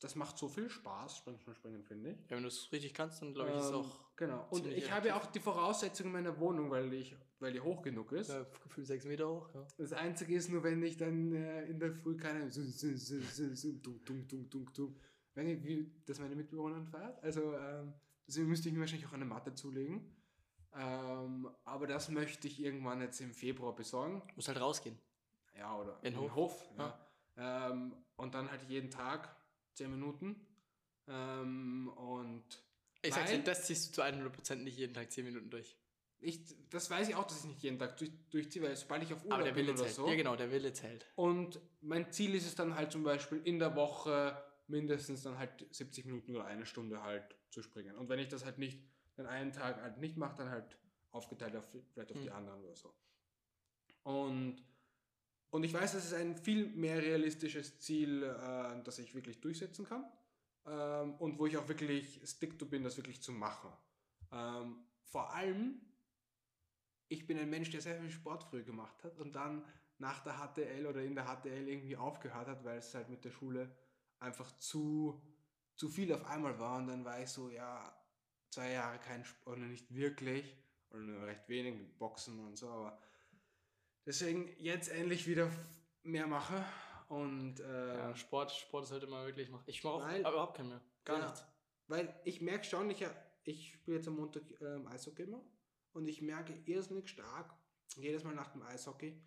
das 0.00 0.14
macht 0.16 0.36
so 0.36 0.48
viel 0.48 0.68
Spaß, 0.68 1.18
Springen, 1.18 1.38
Springen 1.54 1.82
finde 1.82 2.10
ich. 2.10 2.18
Ja, 2.28 2.36
wenn 2.36 2.42
du 2.42 2.48
es 2.48 2.70
richtig 2.72 2.92
kannst, 2.92 3.22
dann 3.22 3.32
glaube 3.32 3.50
ich, 3.50 3.56
ähm, 3.56 3.60
ist 3.60 3.66
es 3.68 3.72
auch. 3.72 4.16
Genau. 4.16 4.46
Und 4.50 4.66
ich 4.66 4.90
habe 4.90 5.08
ja 5.08 5.16
auch 5.16 5.26
die 5.26 5.40
Voraussetzungen 5.40 6.12
meiner 6.12 6.38
Wohnung, 6.38 6.70
weil, 6.70 6.92
ich, 6.92 7.16
weil 7.40 7.52
die 7.52 7.60
hoch 7.60 7.82
genug 7.82 8.12
ist. 8.12 8.28
Ja, 8.28 8.44
gefühlt 8.62 8.86
sechs 8.86 9.04
Meter 9.04 9.28
hoch, 9.28 9.48
ja. 9.54 9.66
Das 9.78 9.92
Einzige 9.92 10.34
ist 10.34 10.50
nur, 10.50 10.62
wenn 10.62 10.82
ich 10.82 10.96
dann 10.96 11.32
äh, 11.32 11.64
in 11.64 11.80
der 11.80 11.92
Früh 11.92 12.16
keine. 12.16 12.50
Ich, 15.34 15.64
wie 15.64 15.90
das 16.06 16.18
meine 16.18 16.34
Mitbewohnerin 16.36 16.86
feiert. 16.86 17.22
Also, 17.22 17.56
ähm, 17.56 17.94
deswegen 18.26 18.48
müsste 18.48 18.68
ich 18.68 18.74
mir 18.74 18.80
wahrscheinlich 18.80 19.06
auch 19.08 19.14
eine 19.14 19.24
Matte 19.24 19.54
zulegen. 19.54 20.14
Ähm, 20.74 21.48
aber 21.64 21.86
das 21.86 22.08
möchte 22.08 22.48
ich 22.48 22.62
irgendwann 22.62 23.00
jetzt 23.00 23.20
im 23.20 23.32
Februar 23.32 23.74
besorgen. 23.74 24.22
Muss 24.36 24.48
halt 24.48 24.60
rausgehen. 24.60 24.98
Ja, 25.56 25.76
oder 25.76 25.98
in, 26.02 26.14
in 26.14 26.20
Hof. 26.20 26.34
Hof 26.34 26.70
ja. 26.78 26.98
ja. 27.36 27.70
Ähm, 27.70 27.94
und 28.16 28.34
dann 28.34 28.50
halt 28.50 28.62
jeden 28.68 28.90
Tag 28.90 29.34
10 29.74 29.90
Minuten. 29.90 30.36
Ähm, 31.08 31.88
und 31.96 32.44
ich 33.02 33.12
sag's 33.12 33.30
dir, 33.30 33.42
das 33.42 33.66
ziehst 33.66 33.88
du 33.88 34.02
zu 34.02 34.02
100% 34.02 34.56
nicht 34.56 34.78
jeden 34.78 34.94
Tag 34.94 35.10
10 35.10 35.24
Minuten 35.24 35.50
durch. 35.50 35.76
ich, 36.20 36.40
das 36.70 36.88
weiß 36.88 37.08
ich 37.08 37.16
auch, 37.16 37.24
dass 37.24 37.40
ich 37.40 37.44
nicht 37.44 37.62
jeden 37.62 37.78
Tag 37.78 37.96
durch, 37.96 38.12
durchziehe, 38.30 38.62
weil 38.62 38.76
sobald 38.76 39.02
ich 39.02 39.12
auf 39.12 39.24
Urlaub 39.24 39.40
Aber 39.40 39.44
der 39.44 39.52
bin 39.52 39.66
Wille 39.66 39.72
oder 39.72 39.82
zählt. 39.82 39.94
so. 39.94 40.08
Ja, 40.08 40.14
genau, 40.14 40.36
der 40.36 40.50
Wille 40.52 40.72
zählt. 40.72 41.06
Und 41.16 41.60
mein 41.80 42.10
Ziel 42.12 42.34
ist 42.34 42.46
es 42.46 42.54
dann 42.54 42.76
halt 42.76 42.92
zum 42.92 43.02
Beispiel 43.02 43.40
in 43.44 43.58
der 43.58 43.74
Woche 43.74 44.42
mindestens 44.72 45.22
dann 45.22 45.38
halt 45.38 45.66
70 45.70 46.06
Minuten 46.06 46.34
oder 46.34 46.46
eine 46.46 46.66
Stunde 46.66 47.02
halt 47.02 47.36
zu 47.50 47.62
springen. 47.62 47.96
Und 47.96 48.08
wenn 48.08 48.18
ich 48.18 48.28
das 48.28 48.44
halt 48.44 48.58
nicht, 48.58 48.82
den 49.16 49.26
einen 49.26 49.52
Tag 49.52 49.80
halt 49.80 49.98
nicht 49.98 50.16
mache, 50.16 50.36
dann 50.38 50.50
halt 50.50 50.76
aufgeteilt 51.12 51.54
auf, 51.54 51.68
vielleicht 51.92 52.10
auf 52.10 52.20
die 52.20 52.30
Mhm. 52.30 52.34
anderen 52.36 52.64
oder 52.64 52.74
so. 52.74 52.92
Und, 54.02 54.64
und 55.50 55.62
ich 55.64 55.72
weiß, 55.72 55.92
das 55.92 56.06
ist 56.06 56.14
ein 56.14 56.36
viel 56.36 56.66
mehr 56.68 57.00
realistisches 57.00 57.78
Ziel, 57.80 58.22
äh, 58.24 58.82
das 58.82 58.98
ich 58.98 59.14
wirklich 59.14 59.40
durchsetzen 59.40 59.84
kann. 59.84 60.04
Ähm, 60.64 61.14
und 61.16 61.38
wo 61.38 61.46
ich 61.46 61.56
auch 61.56 61.68
wirklich 61.68 62.20
stick 62.24 62.58
to 62.58 62.66
bin, 62.66 62.82
das 62.82 62.96
wirklich 62.96 63.22
zu 63.22 63.32
machen. 63.32 63.70
Ähm, 64.32 64.76
vor 65.04 65.34
allem, 65.34 65.80
ich 67.08 67.26
bin 67.26 67.38
ein 67.38 67.50
Mensch, 67.50 67.70
der 67.70 67.82
sehr 67.82 68.00
viel 68.00 68.10
Sport 68.10 68.44
früher 68.44 68.62
gemacht 68.62 69.04
hat 69.04 69.18
und 69.18 69.34
dann 69.34 69.64
nach 69.98 70.20
der 70.24 70.34
HTL 70.34 70.86
oder 70.86 71.02
in 71.02 71.14
der 71.14 71.26
HTL 71.26 71.68
irgendwie 71.68 71.96
aufgehört 71.96 72.48
hat, 72.48 72.64
weil 72.64 72.78
es 72.78 72.94
halt 72.94 73.10
mit 73.10 73.24
der 73.24 73.30
Schule 73.30 73.70
einfach 74.22 74.50
zu, 74.58 75.20
zu 75.76 75.88
viel 75.88 76.12
auf 76.12 76.24
einmal 76.24 76.58
war. 76.58 76.78
Und 76.78 76.86
dann 76.88 77.04
war 77.04 77.20
ich 77.20 77.28
so, 77.28 77.50
ja, 77.50 77.94
zwei 78.50 78.72
Jahre 78.72 78.98
kein 78.98 79.24
Sport, 79.24 79.58
oder 79.58 79.66
nicht 79.66 79.92
wirklich, 79.94 80.56
oder 80.90 81.00
nur 81.00 81.26
recht 81.26 81.48
wenig 81.48 81.74
mit 81.74 81.98
Boxen 81.98 82.38
und 82.40 82.56
so, 82.56 82.68
aber 82.68 82.98
deswegen 84.06 84.48
jetzt 84.58 84.88
endlich 84.88 85.26
wieder 85.26 85.50
mehr 86.02 86.26
mache. 86.26 86.64
Und 87.08 87.60
äh, 87.60 87.96
Ja, 87.98 88.14
Sport, 88.16 88.52
Sport 88.52 88.86
sollte 88.86 89.06
man 89.06 89.26
wirklich 89.26 89.50
machen. 89.50 89.64
Ich 89.66 89.84
mache 89.84 89.94
auch 89.96 90.18
überhaupt 90.18 90.56
keinen 90.56 90.70
mehr. 90.70 90.80
Gar 91.04 91.18
Ja. 91.18 91.24
nichts. 91.26 91.44
Weil 91.88 92.20
ich 92.24 92.40
merke 92.40 92.64
schon, 92.64 92.88
ich, 92.90 93.04
ich 93.44 93.72
spiele 93.74 93.98
jetzt 93.98 94.08
am 94.08 94.16
Montag 94.16 94.42
ähm, 94.60 94.86
Eishockey 94.86 95.24
immer 95.24 95.44
und 95.92 96.08
ich 96.08 96.22
merke 96.22 96.54
irrsinnig 96.64 97.08
stark, 97.10 97.52
jedes 97.96 98.24
Mal 98.24 98.34
nach 98.34 98.48
dem 98.52 98.62
Eishockey, 98.62 99.20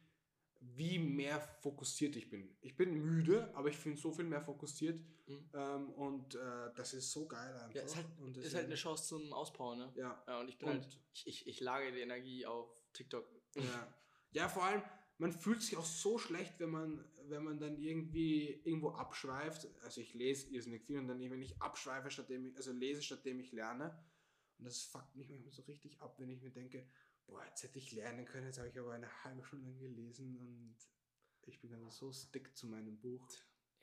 wie 0.75 0.97
mehr 0.99 1.39
fokussiert 1.39 2.15
ich 2.15 2.29
bin. 2.29 2.55
Ich 2.61 2.75
bin 2.75 2.93
müde, 2.93 3.53
aber 3.55 3.69
ich 3.69 3.77
bin 3.83 3.95
so 3.95 4.11
viel 4.11 4.25
mehr 4.25 4.41
fokussiert 4.41 4.99
Mhm. 5.27 5.49
ähm, 5.53 5.89
und 5.93 6.35
äh, 6.35 6.71
das 6.75 6.93
ist 6.93 7.11
so 7.11 7.27
geil 7.27 7.51
einfach. 7.55 7.73
Ja, 7.73 7.81
ist 7.81 7.95
halt, 7.95 8.05
und 8.19 8.37
ist 8.37 8.53
halt 8.53 8.65
eine 8.65 8.75
Chance 8.75 9.07
zum 9.07 9.33
Auspowern, 9.33 9.79
ne? 9.79 9.93
Ja, 9.95 10.23
Ja, 10.27 10.39
und 10.39 10.47
ich 10.49 10.57
bin 10.59 10.69
Und- 10.69 10.75
halt, 10.83 10.99
ich, 11.13 11.25
ich, 11.27 11.47
ich 11.47 11.59
lage 11.61 11.91
die 11.91 12.01
Energie 12.01 12.45
auf 12.45 12.69
TikTok. 12.93 13.27
ja. 13.55 13.93
ja, 14.31 14.47
vor 14.47 14.63
allem, 14.65 14.83
man 15.17 15.31
fühlt 15.31 15.63
sich 15.63 15.77
auch 15.77 15.85
so 15.85 16.17
schlecht, 16.19 16.59
wenn 16.59 16.69
man, 16.69 17.03
wenn 17.23 17.43
man 17.43 17.57
dann 17.57 17.77
irgendwie 17.77 18.49
irgendwo 18.65 18.89
abschweift. 18.91 19.67
Also 19.81 20.01
ich 20.01 20.13
lese 20.13 20.47
irrsinnig 20.53 20.83
viel 20.83 20.99
und 20.99 21.07
dann, 21.07 21.19
wenn 21.19 21.41
ich 21.41 21.59
abschweife, 21.61 22.11
stattdem 22.11 22.45
ich, 22.45 22.55
also 22.57 22.71
lese, 22.71 23.01
stattdem 23.01 23.39
ich 23.39 23.51
lerne. 23.51 23.97
Und 24.59 24.65
das 24.65 24.83
fuckt 24.83 25.15
mich 25.15 25.27
manchmal 25.29 25.51
so 25.53 25.63
richtig 25.63 25.99
ab, 26.01 26.19
wenn 26.19 26.29
ich 26.29 26.41
mir 26.41 26.51
denke, 26.51 26.87
boah, 27.27 27.43
jetzt 27.45 27.63
hätte 27.63 27.77
ich 27.77 27.91
lernen 27.91 28.25
können, 28.25 28.47
jetzt 28.47 28.57
habe 28.57 28.69
ich 28.69 28.79
aber 28.79 28.93
eine 28.93 29.23
halbe 29.23 29.43
Stunde 29.43 29.73
gelesen 29.73 30.37
und 30.37 30.77
ich 31.47 31.59
bin 31.59 31.71
dann 31.71 31.89
so 31.89 32.11
stick 32.11 32.55
zu 32.55 32.67
meinem 32.67 32.99
Buch. 32.99 33.27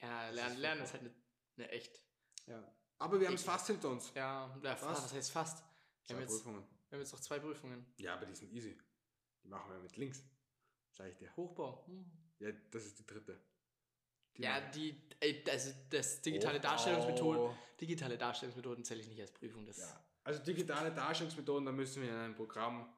Ja, 0.01 0.31
lernen, 0.31 0.55
ist 0.55 0.61
lernen 0.61 0.83
ist 0.83 0.93
halt 0.93 1.03
eine, 1.03 1.15
eine 1.57 1.69
echt. 1.71 2.05
Ja. 2.47 2.75
Aber 2.99 3.21
wir 3.21 3.27
haben 3.27 3.35
es 3.35 3.43
fast 3.43 3.67
hinter 3.67 3.91
uns. 3.91 4.13
Ja, 4.15 4.59
ja 4.63 4.77
fast, 4.77 5.05
was 5.05 5.15
heißt 5.15 5.31
fast? 5.31 5.59
Wir 5.59 6.07
Zwei 6.07 6.15
haben, 6.15 6.23
jetzt, 6.23 6.45
wir 6.45 6.53
haben 6.53 7.01
jetzt 7.01 7.13
noch 7.13 7.21
zwei 7.21 7.39
Prüfungen. 7.39 7.87
Ja, 7.99 8.15
aber 8.15 8.27
die 8.27 8.35
sind 8.35 8.53
easy. 8.53 8.77
Die 9.45 9.49
machen 9.49 9.73
wir 9.73 9.79
mit 9.79 9.97
links. 9.97 10.25
Sag 10.91 11.09
ich 11.11 11.17
dir. 11.17 11.35
Hochbau. 11.37 11.87
Hm. 11.87 12.11
Ja, 12.39 12.51
das 12.71 12.87
ist 12.87 12.99
die 12.99 13.07
dritte. 13.07 13.41
Die 14.37 14.43
Ja, 14.43 14.61
die, 14.71 15.01
ey, 15.21 15.45
also 15.49 15.73
das 15.91 16.21
digitale 16.23 16.59
Hochbau. 16.59 16.69
Darstellungsmethoden, 16.69 17.59
digitale 17.81 18.19
Darstellungsmethoden 18.19 18.85
zähle 18.85 19.01
ich 19.01 19.09
nicht 19.09 19.21
als 19.21 19.33
Prüfung. 19.33 19.65
Das, 19.67 19.79
Ja. 19.79 20.05
Also 20.25 20.43
digitale 20.43 20.93
Darstellungsmethoden, 20.93 21.67
da 21.67 21.73
müssen 21.73 22.03
wir 22.03 22.11
in 22.11 22.17
einem 22.17 22.35
Programm 22.35 22.93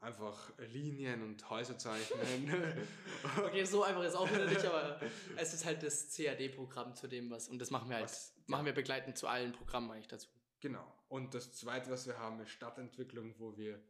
einfach 0.00 0.52
Linien 0.72 1.22
und 1.22 1.48
Häuser 1.50 1.76
zeichnen. 1.78 2.86
Okay, 3.36 3.64
so 3.64 3.82
einfach 3.82 4.04
ist 4.04 4.14
auch 4.14 4.30
wieder 4.30 4.46
nicht, 4.46 4.64
aber 4.64 5.00
es 5.36 5.52
ist 5.54 5.64
halt 5.64 5.82
das 5.82 6.14
CAD-Programm 6.14 6.94
zu 6.94 7.08
dem, 7.08 7.30
was, 7.30 7.48
und 7.48 7.58
das 7.58 7.70
machen 7.70 7.88
wir 7.88 7.96
halt, 7.96 8.04
Was- 8.04 8.34
machen 8.46 8.64
wir 8.66 8.72
begleitend 8.72 9.18
zu 9.18 9.26
allen 9.26 9.52
Programmen 9.52 9.90
eigentlich 9.90 10.08
dazu. 10.08 10.28
genau. 10.60 10.86
Und 11.08 11.32
das 11.34 11.52
zweite, 11.54 11.90
was 11.90 12.06
wir 12.06 12.18
haben, 12.18 12.38
ist 12.40 12.50
Stadtentwicklung, 12.50 13.34
wo 13.38 13.56
wir, 13.56 13.82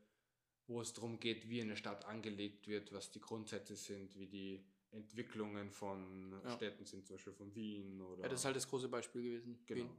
wo 0.69 0.81
es 0.81 0.93
darum 0.93 1.19
geht, 1.19 1.49
wie 1.51 1.61
eine 1.61 1.77
Stadt 1.77 2.05
angelegt 2.05 2.69
wird, 2.69 2.93
was 2.93 3.11
die 3.11 3.21
Grundsätze 3.21 3.75
sind, 3.75 4.17
wie 4.17 4.27
die 4.29 4.65
Entwicklungen 4.93 5.71
von 5.73 6.41
Ja. 6.45 6.51
Städten 6.53 6.85
sind, 6.87 7.07
zum 7.07 7.17
Beispiel 7.17 7.33
von 7.33 7.53
Wien 7.57 8.01
oder. 8.01 8.23
Ja, 8.23 8.29
das 8.29 8.41
ist 8.41 8.45
halt 8.47 8.55
das 8.57 8.69
große 8.69 8.89
Beispiel 8.89 9.23
gewesen. 9.23 9.59
Genau. 9.67 9.81
Wien. 9.85 9.91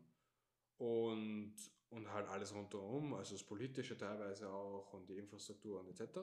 Und, 0.77 1.55
und 1.91 2.11
halt 2.11 2.27
alles 2.27 2.53
rundherum, 2.53 3.13
also 3.13 3.35
das 3.35 3.43
Politische 3.43 3.97
teilweise 3.97 4.49
auch 4.49 4.93
und 4.93 5.09
die 5.09 5.17
Infrastruktur 5.17 5.79
und 5.79 5.87
etc. 5.87 6.19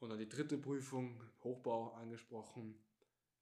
Und 0.00 0.10
dann 0.10 0.18
die 0.18 0.28
dritte 0.28 0.58
Prüfung, 0.58 1.22
Hochbau 1.44 1.92
angesprochen, 1.92 2.74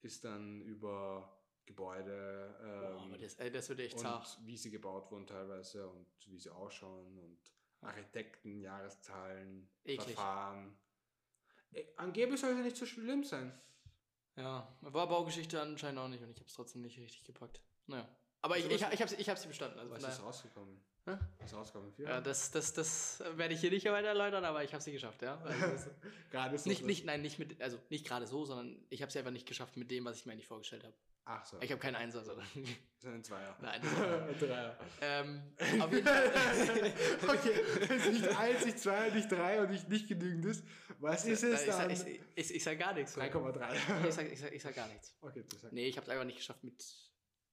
ist 0.01 0.23
dann 0.23 0.61
über 0.61 1.35
Gebäude 1.65 2.55
ähm, 2.63 2.97
aber 2.97 3.17
das, 3.19 3.35
ey, 3.35 3.51
das 3.51 3.69
wird 3.69 3.79
echt 3.79 3.93
und 3.93 4.01
zart. 4.01 4.39
wie 4.43 4.57
sie 4.57 4.71
gebaut 4.71 5.11
wurden 5.11 5.27
teilweise 5.27 5.87
und 5.87 6.07
wie 6.25 6.39
sie 6.39 6.49
ausschauen 6.49 7.19
und 7.19 7.39
Architekten, 7.81 8.59
Jahreszahlen, 8.59 9.69
Eklig. 9.83 10.15
Verfahren. 10.15 10.75
Äh, 11.71 11.85
Angeblich 11.95 12.39
soll 12.39 12.51
es 12.51 12.57
ja 12.57 12.63
nicht 12.63 12.75
so 12.75 12.85
schlimm 12.85 13.23
sein. 13.23 13.53
Ja, 14.35 14.75
war 14.81 15.07
Baugeschichte 15.07 15.61
anscheinend 15.61 15.99
auch 15.99 16.07
nicht 16.07 16.23
und 16.23 16.31
ich 16.31 16.37
habe 16.37 16.47
es 16.47 16.53
trotzdem 16.53 16.81
nicht 16.81 16.97
richtig 16.97 17.23
gepackt. 17.23 17.61
Naja. 17.87 18.07
Aber 18.41 18.57
ich, 18.57 18.63
Also 18.63 18.75
ich, 18.75 18.81
was- 18.83 18.93
ich 18.93 19.01
habe 19.01 19.15
ich 19.21 19.29
hab 19.29 19.37
sie 19.37 19.47
bestanden. 19.47 19.79
Also 19.79 19.91
Was 19.91 20.03
ist 20.03 20.23
rausgekommen? 20.23 20.79
Hä? 21.05 21.17
Was 21.39 21.51
ist 21.51 21.57
rausgekommen? 21.57 21.91
Vier? 21.93 22.05
ja, 22.07 22.21
das, 22.21 22.51
das, 22.51 22.73
das 22.73 23.23
werde 23.35 23.53
ich 23.53 23.59
hier 23.61 23.71
nicht 23.71 23.85
weiter 23.85 24.09
erläutern, 24.09 24.45
aber 24.45 24.63
ich 24.63 24.73
habe 24.73 24.83
sie 24.83 24.91
geschafft, 24.91 25.21
ja. 25.21 25.37
Also 25.41 25.89
Gerade 26.31 26.57
so. 26.57 26.69
nicht, 26.69 26.83
nicht, 26.85 27.05
nein, 27.05 27.21
nicht 27.21 27.39
mit, 27.39 27.61
also 27.61 27.77
nicht 27.89 28.05
gerade 28.07 28.27
so, 28.27 28.45
sondern 28.45 28.77
ich 28.89 29.01
habe 29.01 29.11
sie 29.11 29.19
einfach 29.19 29.31
nicht 29.31 29.47
geschafft 29.47 29.75
mit 29.77 29.89
dem, 29.91 30.05
was 30.05 30.17
ich 30.17 30.25
mir 30.25 30.33
eigentlich 30.33 30.47
vorgestellt 30.47 30.83
habe. 30.83 30.93
Ach 31.25 31.45
so. 31.45 31.57
Ich 31.61 31.69
habe 31.71 31.79
keinen 31.79 31.95
Einsatz, 31.95 32.27
oder? 32.27 32.41
Das 32.41 33.01
sind 33.01 33.13
ein 33.13 33.23
Zweier. 33.23 33.55
Nein, 33.61 33.81
war- 33.83 34.27
Dreier. 34.39 34.77
ähm, 35.01 35.41
auf 35.79 35.91
jeden 35.93 36.05
Fall. 36.07 36.31
Okay, 37.27 37.61
wenn 37.87 37.99
es 37.99 38.09
nicht 38.09 38.27
eins, 38.37 38.65
nicht 38.65 38.79
zwei, 38.79 39.09
nicht 39.09 39.31
drei 39.31 39.61
und 39.61 39.69
nicht, 39.69 39.89
nicht 39.89 40.07
genügend 40.07 40.45
ist, 40.45 40.63
was 40.99 41.25
ist 41.25 41.43
es 41.43 41.61
ich, 41.61 41.67
sag, 41.71 41.87
dann? 41.87 41.91
ich, 41.91 42.21
ich, 42.35 42.55
ich 42.55 42.63
sag 42.63 42.79
gar 42.79 42.93
nichts. 42.93 43.15
3,3. 43.17 44.07
Ich 44.07 44.13
sag, 44.15 44.31
ich, 44.31 44.39
sag, 44.39 44.51
ich 44.53 44.61
sag 44.63 44.75
gar 44.75 44.87
nichts. 44.87 45.15
Okay, 45.21 45.43
du 45.47 45.55
sagst 45.57 45.71
Nee, 45.73 45.87
ich 45.87 45.97
habe 45.97 46.05
es 46.05 46.09
einfach 46.11 46.25
nicht 46.25 46.37
geschafft 46.37 46.63
mit, 46.63 46.83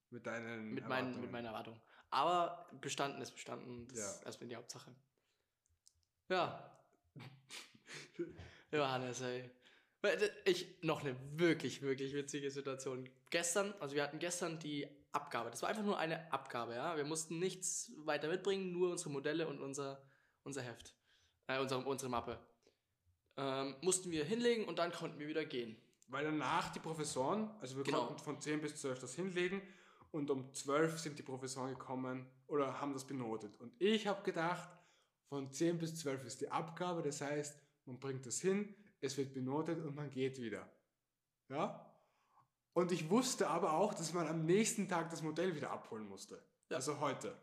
mit 0.09 0.25
deinen 0.25 0.73
mit, 0.73 0.83
meinen, 0.87 0.91
Erwartungen. 1.07 1.21
mit 1.21 1.31
meiner 1.31 1.49
Erwartung. 1.49 1.79
Aber 2.09 2.67
bestanden 2.81 3.21
ist 3.21 3.31
bestanden. 3.31 3.87
Das 3.89 3.97
Ja. 3.99 4.11
ist 4.11 4.23
erstmal 4.25 4.47
die 4.49 4.55
Hauptsache. 4.55 4.95
Ja. 6.29 6.71
Johannes, 8.71 9.21
ey. 9.21 9.49
Äh, 10.03 10.29
Ich, 10.45 10.81
noch 10.83 11.01
eine 11.01 11.15
wirklich, 11.37 11.81
wirklich 11.81 12.13
witzige 12.13 12.49
Situation. 12.51 13.09
Gestern, 13.29 13.73
also 13.79 13.95
wir 13.95 14.03
hatten 14.03 14.19
gestern 14.19 14.59
die 14.59 14.87
Abgabe. 15.11 15.49
Das 15.49 15.61
war 15.61 15.69
einfach 15.69 15.83
nur 15.83 15.97
eine 15.97 16.31
Abgabe, 16.31 16.75
ja. 16.75 16.95
Wir 16.95 17.05
mussten 17.05 17.39
nichts 17.39 17.91
weiter 17.97 18.27
mitbringen, 18.27 18.71
nur 18.71 18.91
unsere 18.91 19.09
Modelle 19.09 19.47
und 19.47 19.59
unser, 19.61 20.01
unser 20.43 20.61
Heft. 20.61 20.93
Äh, 21.47 21.59
unsere, 21.59 21.81
unsere 21.81 22.09
Mappe. 22.09 22.39
Ähm, 23.37 23.75
mussten 23.81 24.11
wir 24.11 24.25
hinlegen 24.25 24.65
und 24.65 24.79
dann 24.79 24.91
konnten 24.91 25.19
wir 25.19 25.27
wieder 25.27 25.45
gehen. 25.45 25.77
Weil 26.07 26.25
danach 26.25 26.71
die 26.71 26.79
Professoren, 26.79 27.49
also 27.59 27.75
wir 27.77 27.83
Genau. 27.83 28.05
konnten 28.07 28.23
von 28.23 28.39
10 28.39 28.61
bis 28.61 28.75
12 28.77 28.99
das 28.99 29.13
hinlegen 29.15 29.61
und 30.11 30.29
um 30.29 30.53
12 30.53 30.99
sind 30.99 31.19
die 31.19 31.23
Professoren 31.23 31.69
gekommen 31.71 32.25
oder 32.47 32.79
haben 32.79 32.93
das 32.93 33.05
benotet. 33.05 33.59
Und 33.59 33.73
ich 33.79 34.07
habe 34.07 34.23
gedacht, 34.23 34.69
von 35.29 35.51
10 35.51 35.77
bis 35.79 35.99
12 35.99 36.25
ist 36.25 36.41
die 36.41 36.49
Abgabe, 36.51 37.01
das 37.01 37.21
heißt, 37.21 37.59
man 37.85 37.99
bringt 37.99 38.25
das 38.25 38.39
hin, 38.39 38.75
es 39.01 39.17
wird 39.17 39.33
benotet 39.33 39.83
und 39.83 39.95
man 39.95 40.09
geht 40.09 40.41
wieder. 40.41 40.69
Ja? 41.49 41.83
Und 42.73 42.91
ich 42.91 43.09
wusste 43.09 43.47
aber 43.47 43.73
auch, 43.73 43.93
dass 43.93 44.13
man 44.13 44.27
am 44.27 44.45
nächsten 44.45 44.87
Tag 44.87 45.09
das 45.09 45.21
Modell 45.21 45.55
wieder 45.55 45.71
abholen 45.71 46.07
musste. 46.07 46.41
Ja. 46.69 46.77
Also 46.77 46.99
heute. 46.99 47.35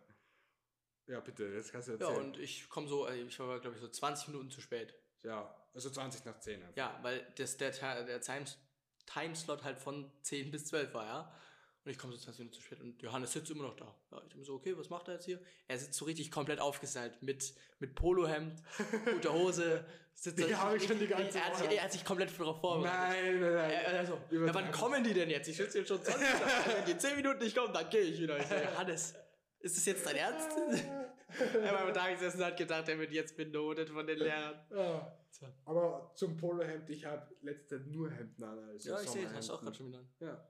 Ja, 1.06 1.20
bitte, 1.20 1.44
jetzt 1.46 1.72
kannst 1.72 1.88
du 1.88 1.92
Ja, 1.92 1.98
erzählen. 2.08 2.24
und 2.26 2.38
ich 2.38 2.68
komme 2.68 2.88
so, 2.88 3.06
äh, 3.06 3.20
ich 3.20 3.38
war, 3.38 3.60
glaube 3.60 3.76
ich, 3.76 3.82
so 3.82 3.88
20 3.88 4.28
Minuten 4.28 4.50
zu 4.50 4.60
spät. 4.60 4.94
Ja, 5.22 5.54
also 5.74 5.90
20 5.90 6.24
nach 6.24 6.38
10. 6.38 6.62
einfach. 6.62 6.76
Ja, 6.76 6.98
weil 7.02 7.26
das, 7.36 7.56
der, 7.56 7.72
der 8.04 8.20
Times, 8.20 8.58
Timeslot 9.06 9.64
halt 9.64 9.78
von 9.78 10.10
10 10.22 10.50
bis 10.50 10.66
12 10.66 10.94
war, 10.94 11.04
ja. 11.06 11.34
Und 11.84 11.90
ich 11.90 11.98
komme 11.98 12.14
so 12.14 12.18
20 12.18 12.38
Minuten 12.38 12.54
zu 12.54 12.62
spät 12.62 12.80
und 12.80 13.02
Johannes 13.02 13.32
sitzt 13.32 13.50
immer 13.50 13.64
noch 13.64 13.76
da. 13.76 13.94
Ja, 14.10 14.22
ich 14.22 14.30
denke 14.30 14.46
so, 14.46 14.54
okay, 14.54 14.74
was 14.76 14.88
macht 14.88 15.06
er 15.08 15.14
jetzt 15.14 15.26
hier? 15.26 15.38
Er 15.68 15.78
sitzt 15.78 15.94
so 15.94 16.06
richtig 16.06 16.30
komplett 16.30 16.58
aufgestylt 16.58 17.20
mit, 17.20 17.52
mit 17.78 17.94
Polohemd, 17.94 18.62
guter 19.12 19.34
Hose. 19.34 19.84
Sitzt 20.14 20.38
Die 20.38 20.56
habe 20.56 20.78
ich 20.78 20.84
schon 20.84 20.98
die 20.98 21.06
ganze 21.06 21.38
er, 21.38 21.54
sich, 21.54 21.66
Woche. 21.66 21.74
er 21.76 21.84
hat 21.84 21.92
sich 21.92 22.04
komplett 22.04 22.40
darauf 22.40 22.58
vorbereitet. 22.58 23.24
Nein, 23.24 23.40
nein, 23.40 23.52
nein. 23.52 23.70
Er, 23.70 23.82
er 23.82 24.06
so, 24.06 24.18
ja, 24.30 24.54
wann 24.54 24.70
kommen 24.70 25.04
die 25.04 25.12
denn 25.12 25.28
jetzt? 25.28 25.46
Ich 25.48 25.56
sitze 25.58 25.78
jetzt 25.78 25.88
schon 25.88 26.02
20 26.02 26.22
Minuten. 26.22 26.44
Wenn 26.76 26.86
die 26.86 26.96
10 26.98 27.16
Minuten 27.16 27.38
nicht 27.40 27.56
kommen, 27.56 27.74
dann 27.74 27.90
gehe 27.90 28.00
ich 28.00 28.18
wieder. 28.18 28.38
Ich 28.38 28.46
so, 28.46 28.54
Johannes, 28.54 29.14
ist 29.58 29.76
das 29.76 29.84
jetzt 29.84 30.06
dein 30.06 30.16
Ernst? 30.16 30.48
er 31.54 31.72
war 31.72 31.80
am 31.80 31.92
Tag 31.92 32.12
gesessen 32.12 32.38
und 32.38 32.46
hat 32.46 32.56
gedacht, 32.56 32.88
er 32.88 32.98
wird 32.98 33.12
jetzt 33.12 33.36
benotet 33.36 33.90
von 33.90 34.06
den 34.06 34.18
Lehrern. 34.20 34.54
Ja. 34.70 35.18
Aber 35.66 36.12
zum 36.14 36.36
Polohemd, 36.38 36.88
ich 36.88 37.04
habe 37.04 37.26
letzte 37.42 37.76
Zeit 37.76 37.86
nur 37.88 38.10
Hemden 38.10 38.44
an. 38.44 38.58
Also 38.70 38.90
Ja, 38.90 39.00
ich 39.02 39.10
sehe, 39.10 39.30
hast 39.30 39.50
du 39.50 39.52
auch 39.52 39.60
gerade 39.60 39.76
schon 39.76 39.88
wieder 39.88 39.98
an. 39.98 40.08
Ja, 40.20 40.48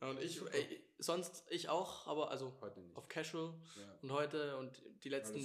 Ja, 0.00 0.08
und 0.10 0.20
ich, 0.20 0.40
ey, 0.52 0.82
sonst 0.98 1.44
ich 1.50 1.68
auch, 1.68 2.06
aber 2.06 2.30
also 2.30 2.52
auf 2.94 3.08
Casual 3.08 3.54
Ja. 3.76 3.98
und 4.02 4.12
heute 4.12 4.56
und 4.56 4.82
die 5.04 5.08
letzten, 5.10 5.36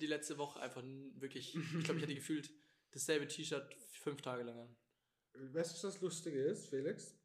die 0.00 0.06
letzte 0.06 0.36
Woche 0.38 0.60
einfach 0.60 0.82
wirklich, 1.14 1.54
ich 1.56 1.84
glaube, 1.84 1.98
ich 1.98 2.04
hatte 2.04 2.14
gefühlt 2.14 2.50
dasselbe 2.90 3.26
T-Shirt 3.26 3.74
fünf 3.92 4.20
Tage 4.20 4.42
lang 4.42 4.58
an. 4.58 4.76
Weißt 5.54 5.70
du, 5.70 5.74
was 5.74 5.94
das 5.94 6.00
Lustige 6.02 6.42
ist, 6.42 6.68
Felix? 6.68 7.18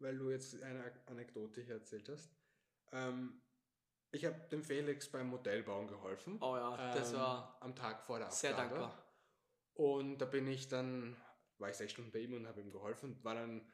Weil 0.00 0.18
du 0.18 0.30
jetzt 0.30 0.60
eine 0.60 0.92
Anekdote 1.06 1.60
hier 1.60 1.74
erzählt 1.74 2.08
hast. 2.08 2.30
Ähm, 2.92 3.40
ich 4.10 4.24
habe 4.24 4.38
dem 4.50 4.64
Felix 4.64 5.10
beim 5.10 5.28
Modellbauen 5.28 5.86
geholfen. 5.86 6.38
Oh 6.40 6.56
ja, 6.56 6.92
das 6.94 7.12
ähm, 7.12 7.18
war 7.18 7.58
am 7.60 7.76
Tag 7.76 8.02
vor 8.02 8.18
der 8.18 8.30
sehr 8.30 8.56
Abgabe. 8.56 8.80
dankbar. 8.80 9.04
Und 9.74 10.18
da 10.18 10.24
bin 10.24 10.48
ich 10.48 10.68
dann, 10.68 11.16
war 11.58 11.68
ich 11.70 11.76
sechs 11.76 11.92
Stunden 11.92 12.10
bei 12.10 12.20
ihm 12.20 12.34
und 12.34 12.46
habe 12.48 12.60
ihm 12.60 12.72
geholfen 12.72 13.12
und 13.12 13.24
war 13.24 13.34
dann, 13.34 13.70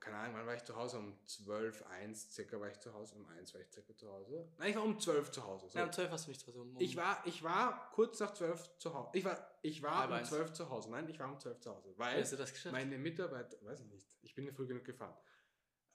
keine 0.00 0.16
Ahnung, 0.16 0.36
wann 0.36 0.46
war 0.46 0.54
ich 0.54 0.64
zu 0.64 0.76
Hause? 0.76 0.98
Um 0.98 1.18
12, 1.24 1.82
1 1.86 2.32
circa 2.32 2.60
war 2.60 2.68
ich 2.68 2.78
zu 2.80 2.92
Hause, 2.94 3.14
um 3.16 3.26
1 3.26 3.52
war 3.54 3.60
ich 3.60 3.68
circa 3.70 3.94
zu 3.96 4.08
Hause. 4.10 4.48
Nein, 4.58 4.70
ich 4.70 4.76
war 4.76 4.84
um 4.84 4.98
12 4.98 5.30
zu 5.30 5.44
Hause. 5.44 5.68
So. 5.68 5.78
Ja, 5.78 5.84
um 5.84 5.92
12 5.92 6.10
hast 6.10 6.26
du 6.26 6.30
nicht 6.30 6.40
zu 6.40 6.46
Hause. 6.48 6.60
Um, 6.60 6.76
Ich 6.80 6.96
war, 6.96 7.22
ich 7.26 7.42
war 7.42 7.90
kurz 7.92 8.18
nach 8.20 8.32
12 8.34 8.78
zu 8.78 8.94
Hause. 8.94 9.10
Ich 9.14 9.24
war, 9.24 9.58
ich 9.62 9.82
war 9.82 10.06
um 10.06 10.12
eins. 10.12 10.28
12 10.28 10.52
zu 10.52 10.68
Hause. 10.70 10.90
Nein, 10.90 11.08
ich 11.08 11.18
war 11.18 11.28
um 11.30 11.38
12 11.38 11.60
zu 11.60 11.70
Hause. 11.74 11.94
Weil 11.96 12.20
hast 12.20 12.32
du 12.32 12.36
das 12.36 12.52
geschafft? 12.52 12.72
meine 12.72 12.96
Mitarbeiter, 12.98 13.56
weiß 13.64 13.80
ich 13.80 13.86
nicht, 13.90 14.06
ich 14.22 14.34
bin 14.34 14.46
ja 14.46 14.52
früh 14.52 14.66
genug 14.66 14.84
gefahren. 14.84 15.16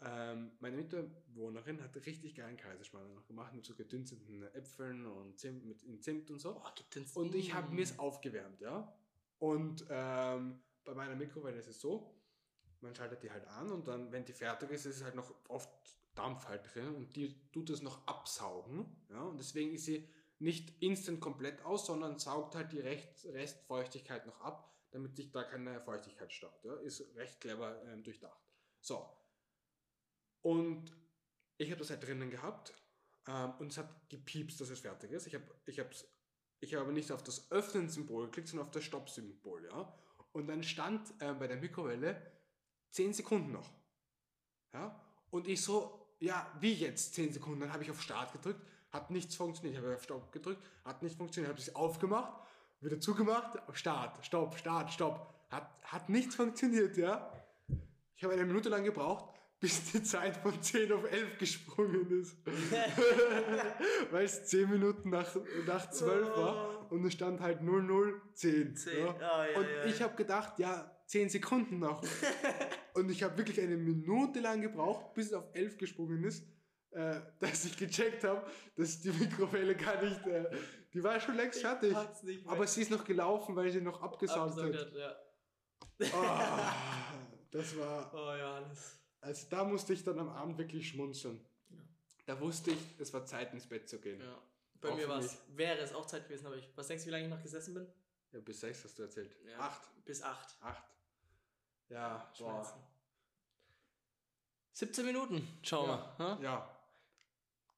Ähm, 0.05 0.51
meine 0.59 0.75
Mitbewohnerin 0.75 1.81
hat 1.81 1.95
richtig 1.95 2.35
geilen 2.35 2.57
Kaiserschmarrn 2.57 3.13
noch 3.13 3.25
gemacht 3.25 3.53
mit 3.53 3.63
so 3.65 3.73
gedünsteten 3.73 4.43
Äpfeln 4.53 5.05
und 5.05 5.39
Zimt, 5.39 5.63
mit 5.65 5.81
in 5.83 6.01
Zimt 6.01 6.29
und 6.29 6.39
so. 6.39 6.61
Ins 6.95 7.15
Und 7.15 7.33
ich 7.35 7.53
habe 7.53 7.71
Mm. 7.71 7.75
mir 7.75 7.83
es 7.83 7.97
aufgewärmt, 7.99 8.59
ja. 8.59 8.93
Und 9.39 9.85
ähm, 9.89 10.61
bei 10.83 10.93
meiner 10.93 11.15
Mikrowelle 11.15 11.57
ist 11.59 11.67
es 11.67 11.79
so, 11.79 12.13
man 12.83 12.93
schaltet 12.93 13.23
die 13.23 13.31
halt 13.31 13.47
an 13.47 13.71
und 13.71 13.87
dann, 13.87 14.11
wenn 14.11 14.25
die 14.25 14.33
fertig 14.33 14.69
ist, 14.71 14.85
ist 14.85 15.03
halt 15.03 15.15
noch 15.15 15.33
oft 15.47 15.69
Dampf 16.15 16.47
halt 16.47 16.73
drin 16.73 16.93
und 16.95 17.15
die 17.15 17.35
tut 17.51 17.69
es 17.69 17.81
noch 17.81 18.05
absaugen, 18.05 18.85
ja. 19.09 19.21
Und 19.23 19.39
deswegen 19.39 19.73
ist 19.73 19.85
sie 19.85 20.07
nicht 20.39 20.81
instant 20.81 21.19
komplett 21.19 21.63
aus, 21.63 21.85
sondern 21.85 22.19
saugt 22.19 22.55
halt 22.55 22.71
die 22.71 22.79
Restfeuchtigkeit 22.79 24.25
noch 24.27 24.39
ab, 24.41 24.71
damit 24.91 25.15
sich 25.15 25.31
da 25.31 25.43
keine 25.43 25.81
Feuchtigkeit 25.81 26.31
staut, 26.31 26.63
ja. 26.63 26.75
Ist 26.75 27.15
recht 27.15 27.41
clever 27.41 27.81
ähm, 27.85 28.03
durchdacht. 28.03 28.39
So. 28.79 29.09
Und 30.41 30.95
ich 31.57 31.71
habe 31.71 31.79
das 31.79 31.89
halt 31.89 32.05
drinnen 32.05 32.29
gehabt 32.29 32.73
ähm, 33.27 33.53
und 33.59 33.71
es 33.71 33.77
hat 33.77 34.09
gepiepst, 34.09 34.59
dass 34.61 34.69
es 34.69 34.81
fertig 34.81 35.11
ist. 35.11 35.25
Ich 35.25 35.35
habe 35.35 35.45
ich 35.65 35.79
hab's 35.79 36.05
ich 36.59 36.75
habe 36.75 36.93
nicht 36.93 37.11
auf 37.11 37.23
das 37.23 37.51
Öffnen-Symbol 37.51 38.27
geklickt, 38.27 38.47
sondern 38.47 38.67
auf 38.67 38.71
das 38.71 38.85
Stopp-Symbol, 38.85 39.65
ja. 39.65 39.93
Und 40.31 40.47
dann 40.47 40.63
stand 40.63 41.13
äh, 41.19 41.33
bei 41.33 41.47
der 41.47 41.57
Mikrowelle 41.57 42.21
10 42.93 43.13
Sekunden 43.13 43.51
noch. 43.51 43.69
Ja. 44.73 44.99
Und 45.31 45.47
ich 45.47 45.61
so, 45.61 46.07
ja, 46.19 46.47
wie 46.59 46.73
jetzt 46.73 47.15
10 47.15 47.33
Sekunden? 47.33 47.61
Dann 47.61 47.73
habe 47.73 47.83
ich 47.83 47.91
auf 47.91 48.01
Start 48.01 48.31
gedrückt, 48.31 48.61
hat 48.91 49.09
nichts 49.09 49.35
funktioniert. 49.35 49.75
Ich 49.75 49.83
habe 49.83 49.95
auf 49.95 50.03
Stopp 50.03 50.31
gedrückt, 50.31 50.63
hat 50.85 51.01
nicht 51.01 51.17
funktioniert. 51.17 51.51
Habe 51.51 51.59
es 51.59 51.75
aufgemacht, 51.75 52.33
wieder 52.81 52.99
zugemacht, 52.99 53.57
auf 53.67 53.77
Start, 53.77 54.23
Stopp, 54.25 54.57
Start, 54.57 54.91
Stopp. 54.93 55.33
Hat, 55.49 55.69
hat 55.83 56.09
nichts 56.09 56.35
funktioniert, 56.35 56.95
ja. 56.97 57.31
Ich 58.15 58.23
habe 58.23 58.33
eine 58.33 58.45
Minute 58.45 58.69
lang 58.69 58.83
gebraucht, 58.83 59.33
bis 59.59 59.91
die 59.91 60.03
Zeit 60.03 60.37
von 60.37 60.61
10 60.61 60.91
auf 60.93 61.03
11 61.03 61.37
gesprungen 61.39 62.21
ist. 62.21 62.37
Weil 64.11 64.25
es 64.25 64.45
10 64.45 64.69
Minuten 64.69 65.09
nach, 65.09 65.35
nach 65.65 65.89
12 65.89 66.37
war 66.37 66.91
und 66.91 67.03
es 67.05 67.13
stand 67.13 67.41
halt 67.41 67.61
0010. 67.61 68.75
10, 68.75 68.97
Ja. 68.99 69.15
ah, 69.19 69.47
ja, 69.47 69.57
und 69.57 69.65
ja, 69.65 69.85
ich 69.85 70.01
habe 70.01 70.15
gedacht, 70.15 70.59
ja, 70.59 70.91
10 71.07 71.29
Sekunden 71.29 71.79
noch. 71.79 72.03
und 72.93 73.09
ich 73.09 73.23
habe 73.23 73.37
wirklich 73.37 73.59
eine 73.59 73.77
Minute 73.77 74.39
lang 74.39 74.61
gebraucht, 74.61 75.13
bis 75.13 75.27
es 75.27 75.33
auf 75.33 75.45
11 75.53 75.77
gesprungen 75.77 76.23
ist, 76.23 76.43
äh, 76.91 77.19
dass 77.39 77.65
ich 77.65 77.77
gecheckt 77.77 78.23
habe, 78.23 78.45
dass 78.75 79.01
die 79.01 79.11
Mikrowelle 79.11 79.75
gar 79.75 80.01
nicht, 80.01 80.25
äh, 80.27 80.45
die 80.93 81.03
war 81.03 81.19
schon 81.19 81.35
längst 81.35 81.61
fertig. 81.61 81.95
Aber 82.45 82.67
sie 82.67 82.81
ist 82.81 82.91
noch 82.91 83.03
gelaufen, 83.03 83.55
weil 83.55 83.71
sie 83.71 83.81
noch 83.81 84.01
abgesaugt 84.01 84.57
hat. 84.57 84.93
Ja. 84.93 85.15
Ah, 86.13 86.73
das 87.51 87.77
war, 87.77 88.11
Oh 88.13 88.37
Johannes. 88.37 88.99
also 89.21 89.47
da 89.49 89.63
musste 89.63 89.93
ich 89.93 90.03
dann 90.03 90.19
am 90.19 90.29
Abend 90.29 90.57
wirklich 90.57 90.87
schmunzeln. 90.89 91.39
Ja. 91.69 91.77
Da 92.25 92.39
wusste 92.39 92.71
ich, 92.71 92.77
es 92.99 93.13
war 93.13 93.25
Zeit 93.25 93.53
ins 93.53 93.67
Bett 93.67 93.87
zu 93.87 93.99
gehen. 93.99 94.19
Ja, 94.19 94.25
Ja. 94.25 94.41
Bei 94.81 94.89
Auch 94.89 94.95
mir 94.95 95.03
für 95.03 95.09
war's, 95.09 95.37
wäre 95.55 95.79
es 95.79 95.93
auch 95.93 96.05
Zeit 96.05 96.27
gewesen, 96.27 96.45
aber 96.45 96.57
ich. 96.57 96.69
Was 96.75 96.87
denkst 96.87 97.03
du, 97.03 97.07
wie 97.07 97.11
lange 97.11 97.23
ich 97.23 97.29
noch 97.29 97.41
gesessen 97.41 97.73
bin? 97.73 97.87
bis 98.43 98.59
sechs 98.59 98.83
hast 98.83 98.97
du 98.99 99.03
erzählt. 99.03 99.33
Ja. 99.47 99.59
Acht. 99.59 99.81
Bis 100.03 100.21
8. 100.21 100.57
Acht. 100.61 100.83
Ja, 101.93 102.29
Schmerzen. 102.33 102.73
boah. 102.73 102.89
17 104.73 105.05
Minuten, 105.05 105.47
schauen 105.61 105.87
Ja. 105.89 106.15
wir. 106.17 106.25
Ja? 106.25 106.39
Ja, 106.41 106.69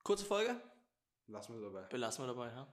Kurze 0.04 0.26
Folge? 0.26 0.56
lassen 1.28 1.56
wir 1.60 1.62
dabei. 1.70 1.88
Belassen 1.88 2.24
wir 2.24 2.28
dabei, 2.28 2.48
ja? 2.52 2.68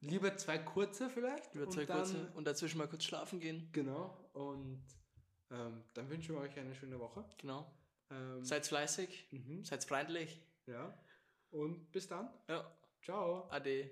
Lieber 0.00 0.34
zwei 0.38 0.58
kurze 0.58 1.10
vielleicht. 1.10 1.54
Über 1.54 1.68
zwei 1.68 1.82
und 1.82 1.86
kurze 1.90 2.32
und 2.34 2.44
dazwischen 2.46 2.78
mal 2.78 2.88
kurz 2.88 3.04
schlafen 3.04 3.38
gehen. 3.38 3.68
Genau. 3.72 4.30
Und 4.32 4.82
ähm, 5.50 5.84
dann 5.92 6.08
wünschen 6.08 6.34
wir 6.34 6.40
euch 6.40 6.58
eine 6.58 6.74
schöne 6.74 6.98
Woche. 6.98 7.24
Genau. 7.36 7.70
Ähm, 8.10 8.42
Seid 8.42 8.66
fleißig, 8.66 9.28
mhm, 9.30 9.62
seid 9.64 9.84
freundlich. 9.84 10.40
ja. 10.66 10.98
Und 11.50 11.90
bis 11.92 12.06
dann. 12.08 12.32
Ja. 12.48 12.64
Ciao. 13.02 13.48
Ade. 13.50 13.90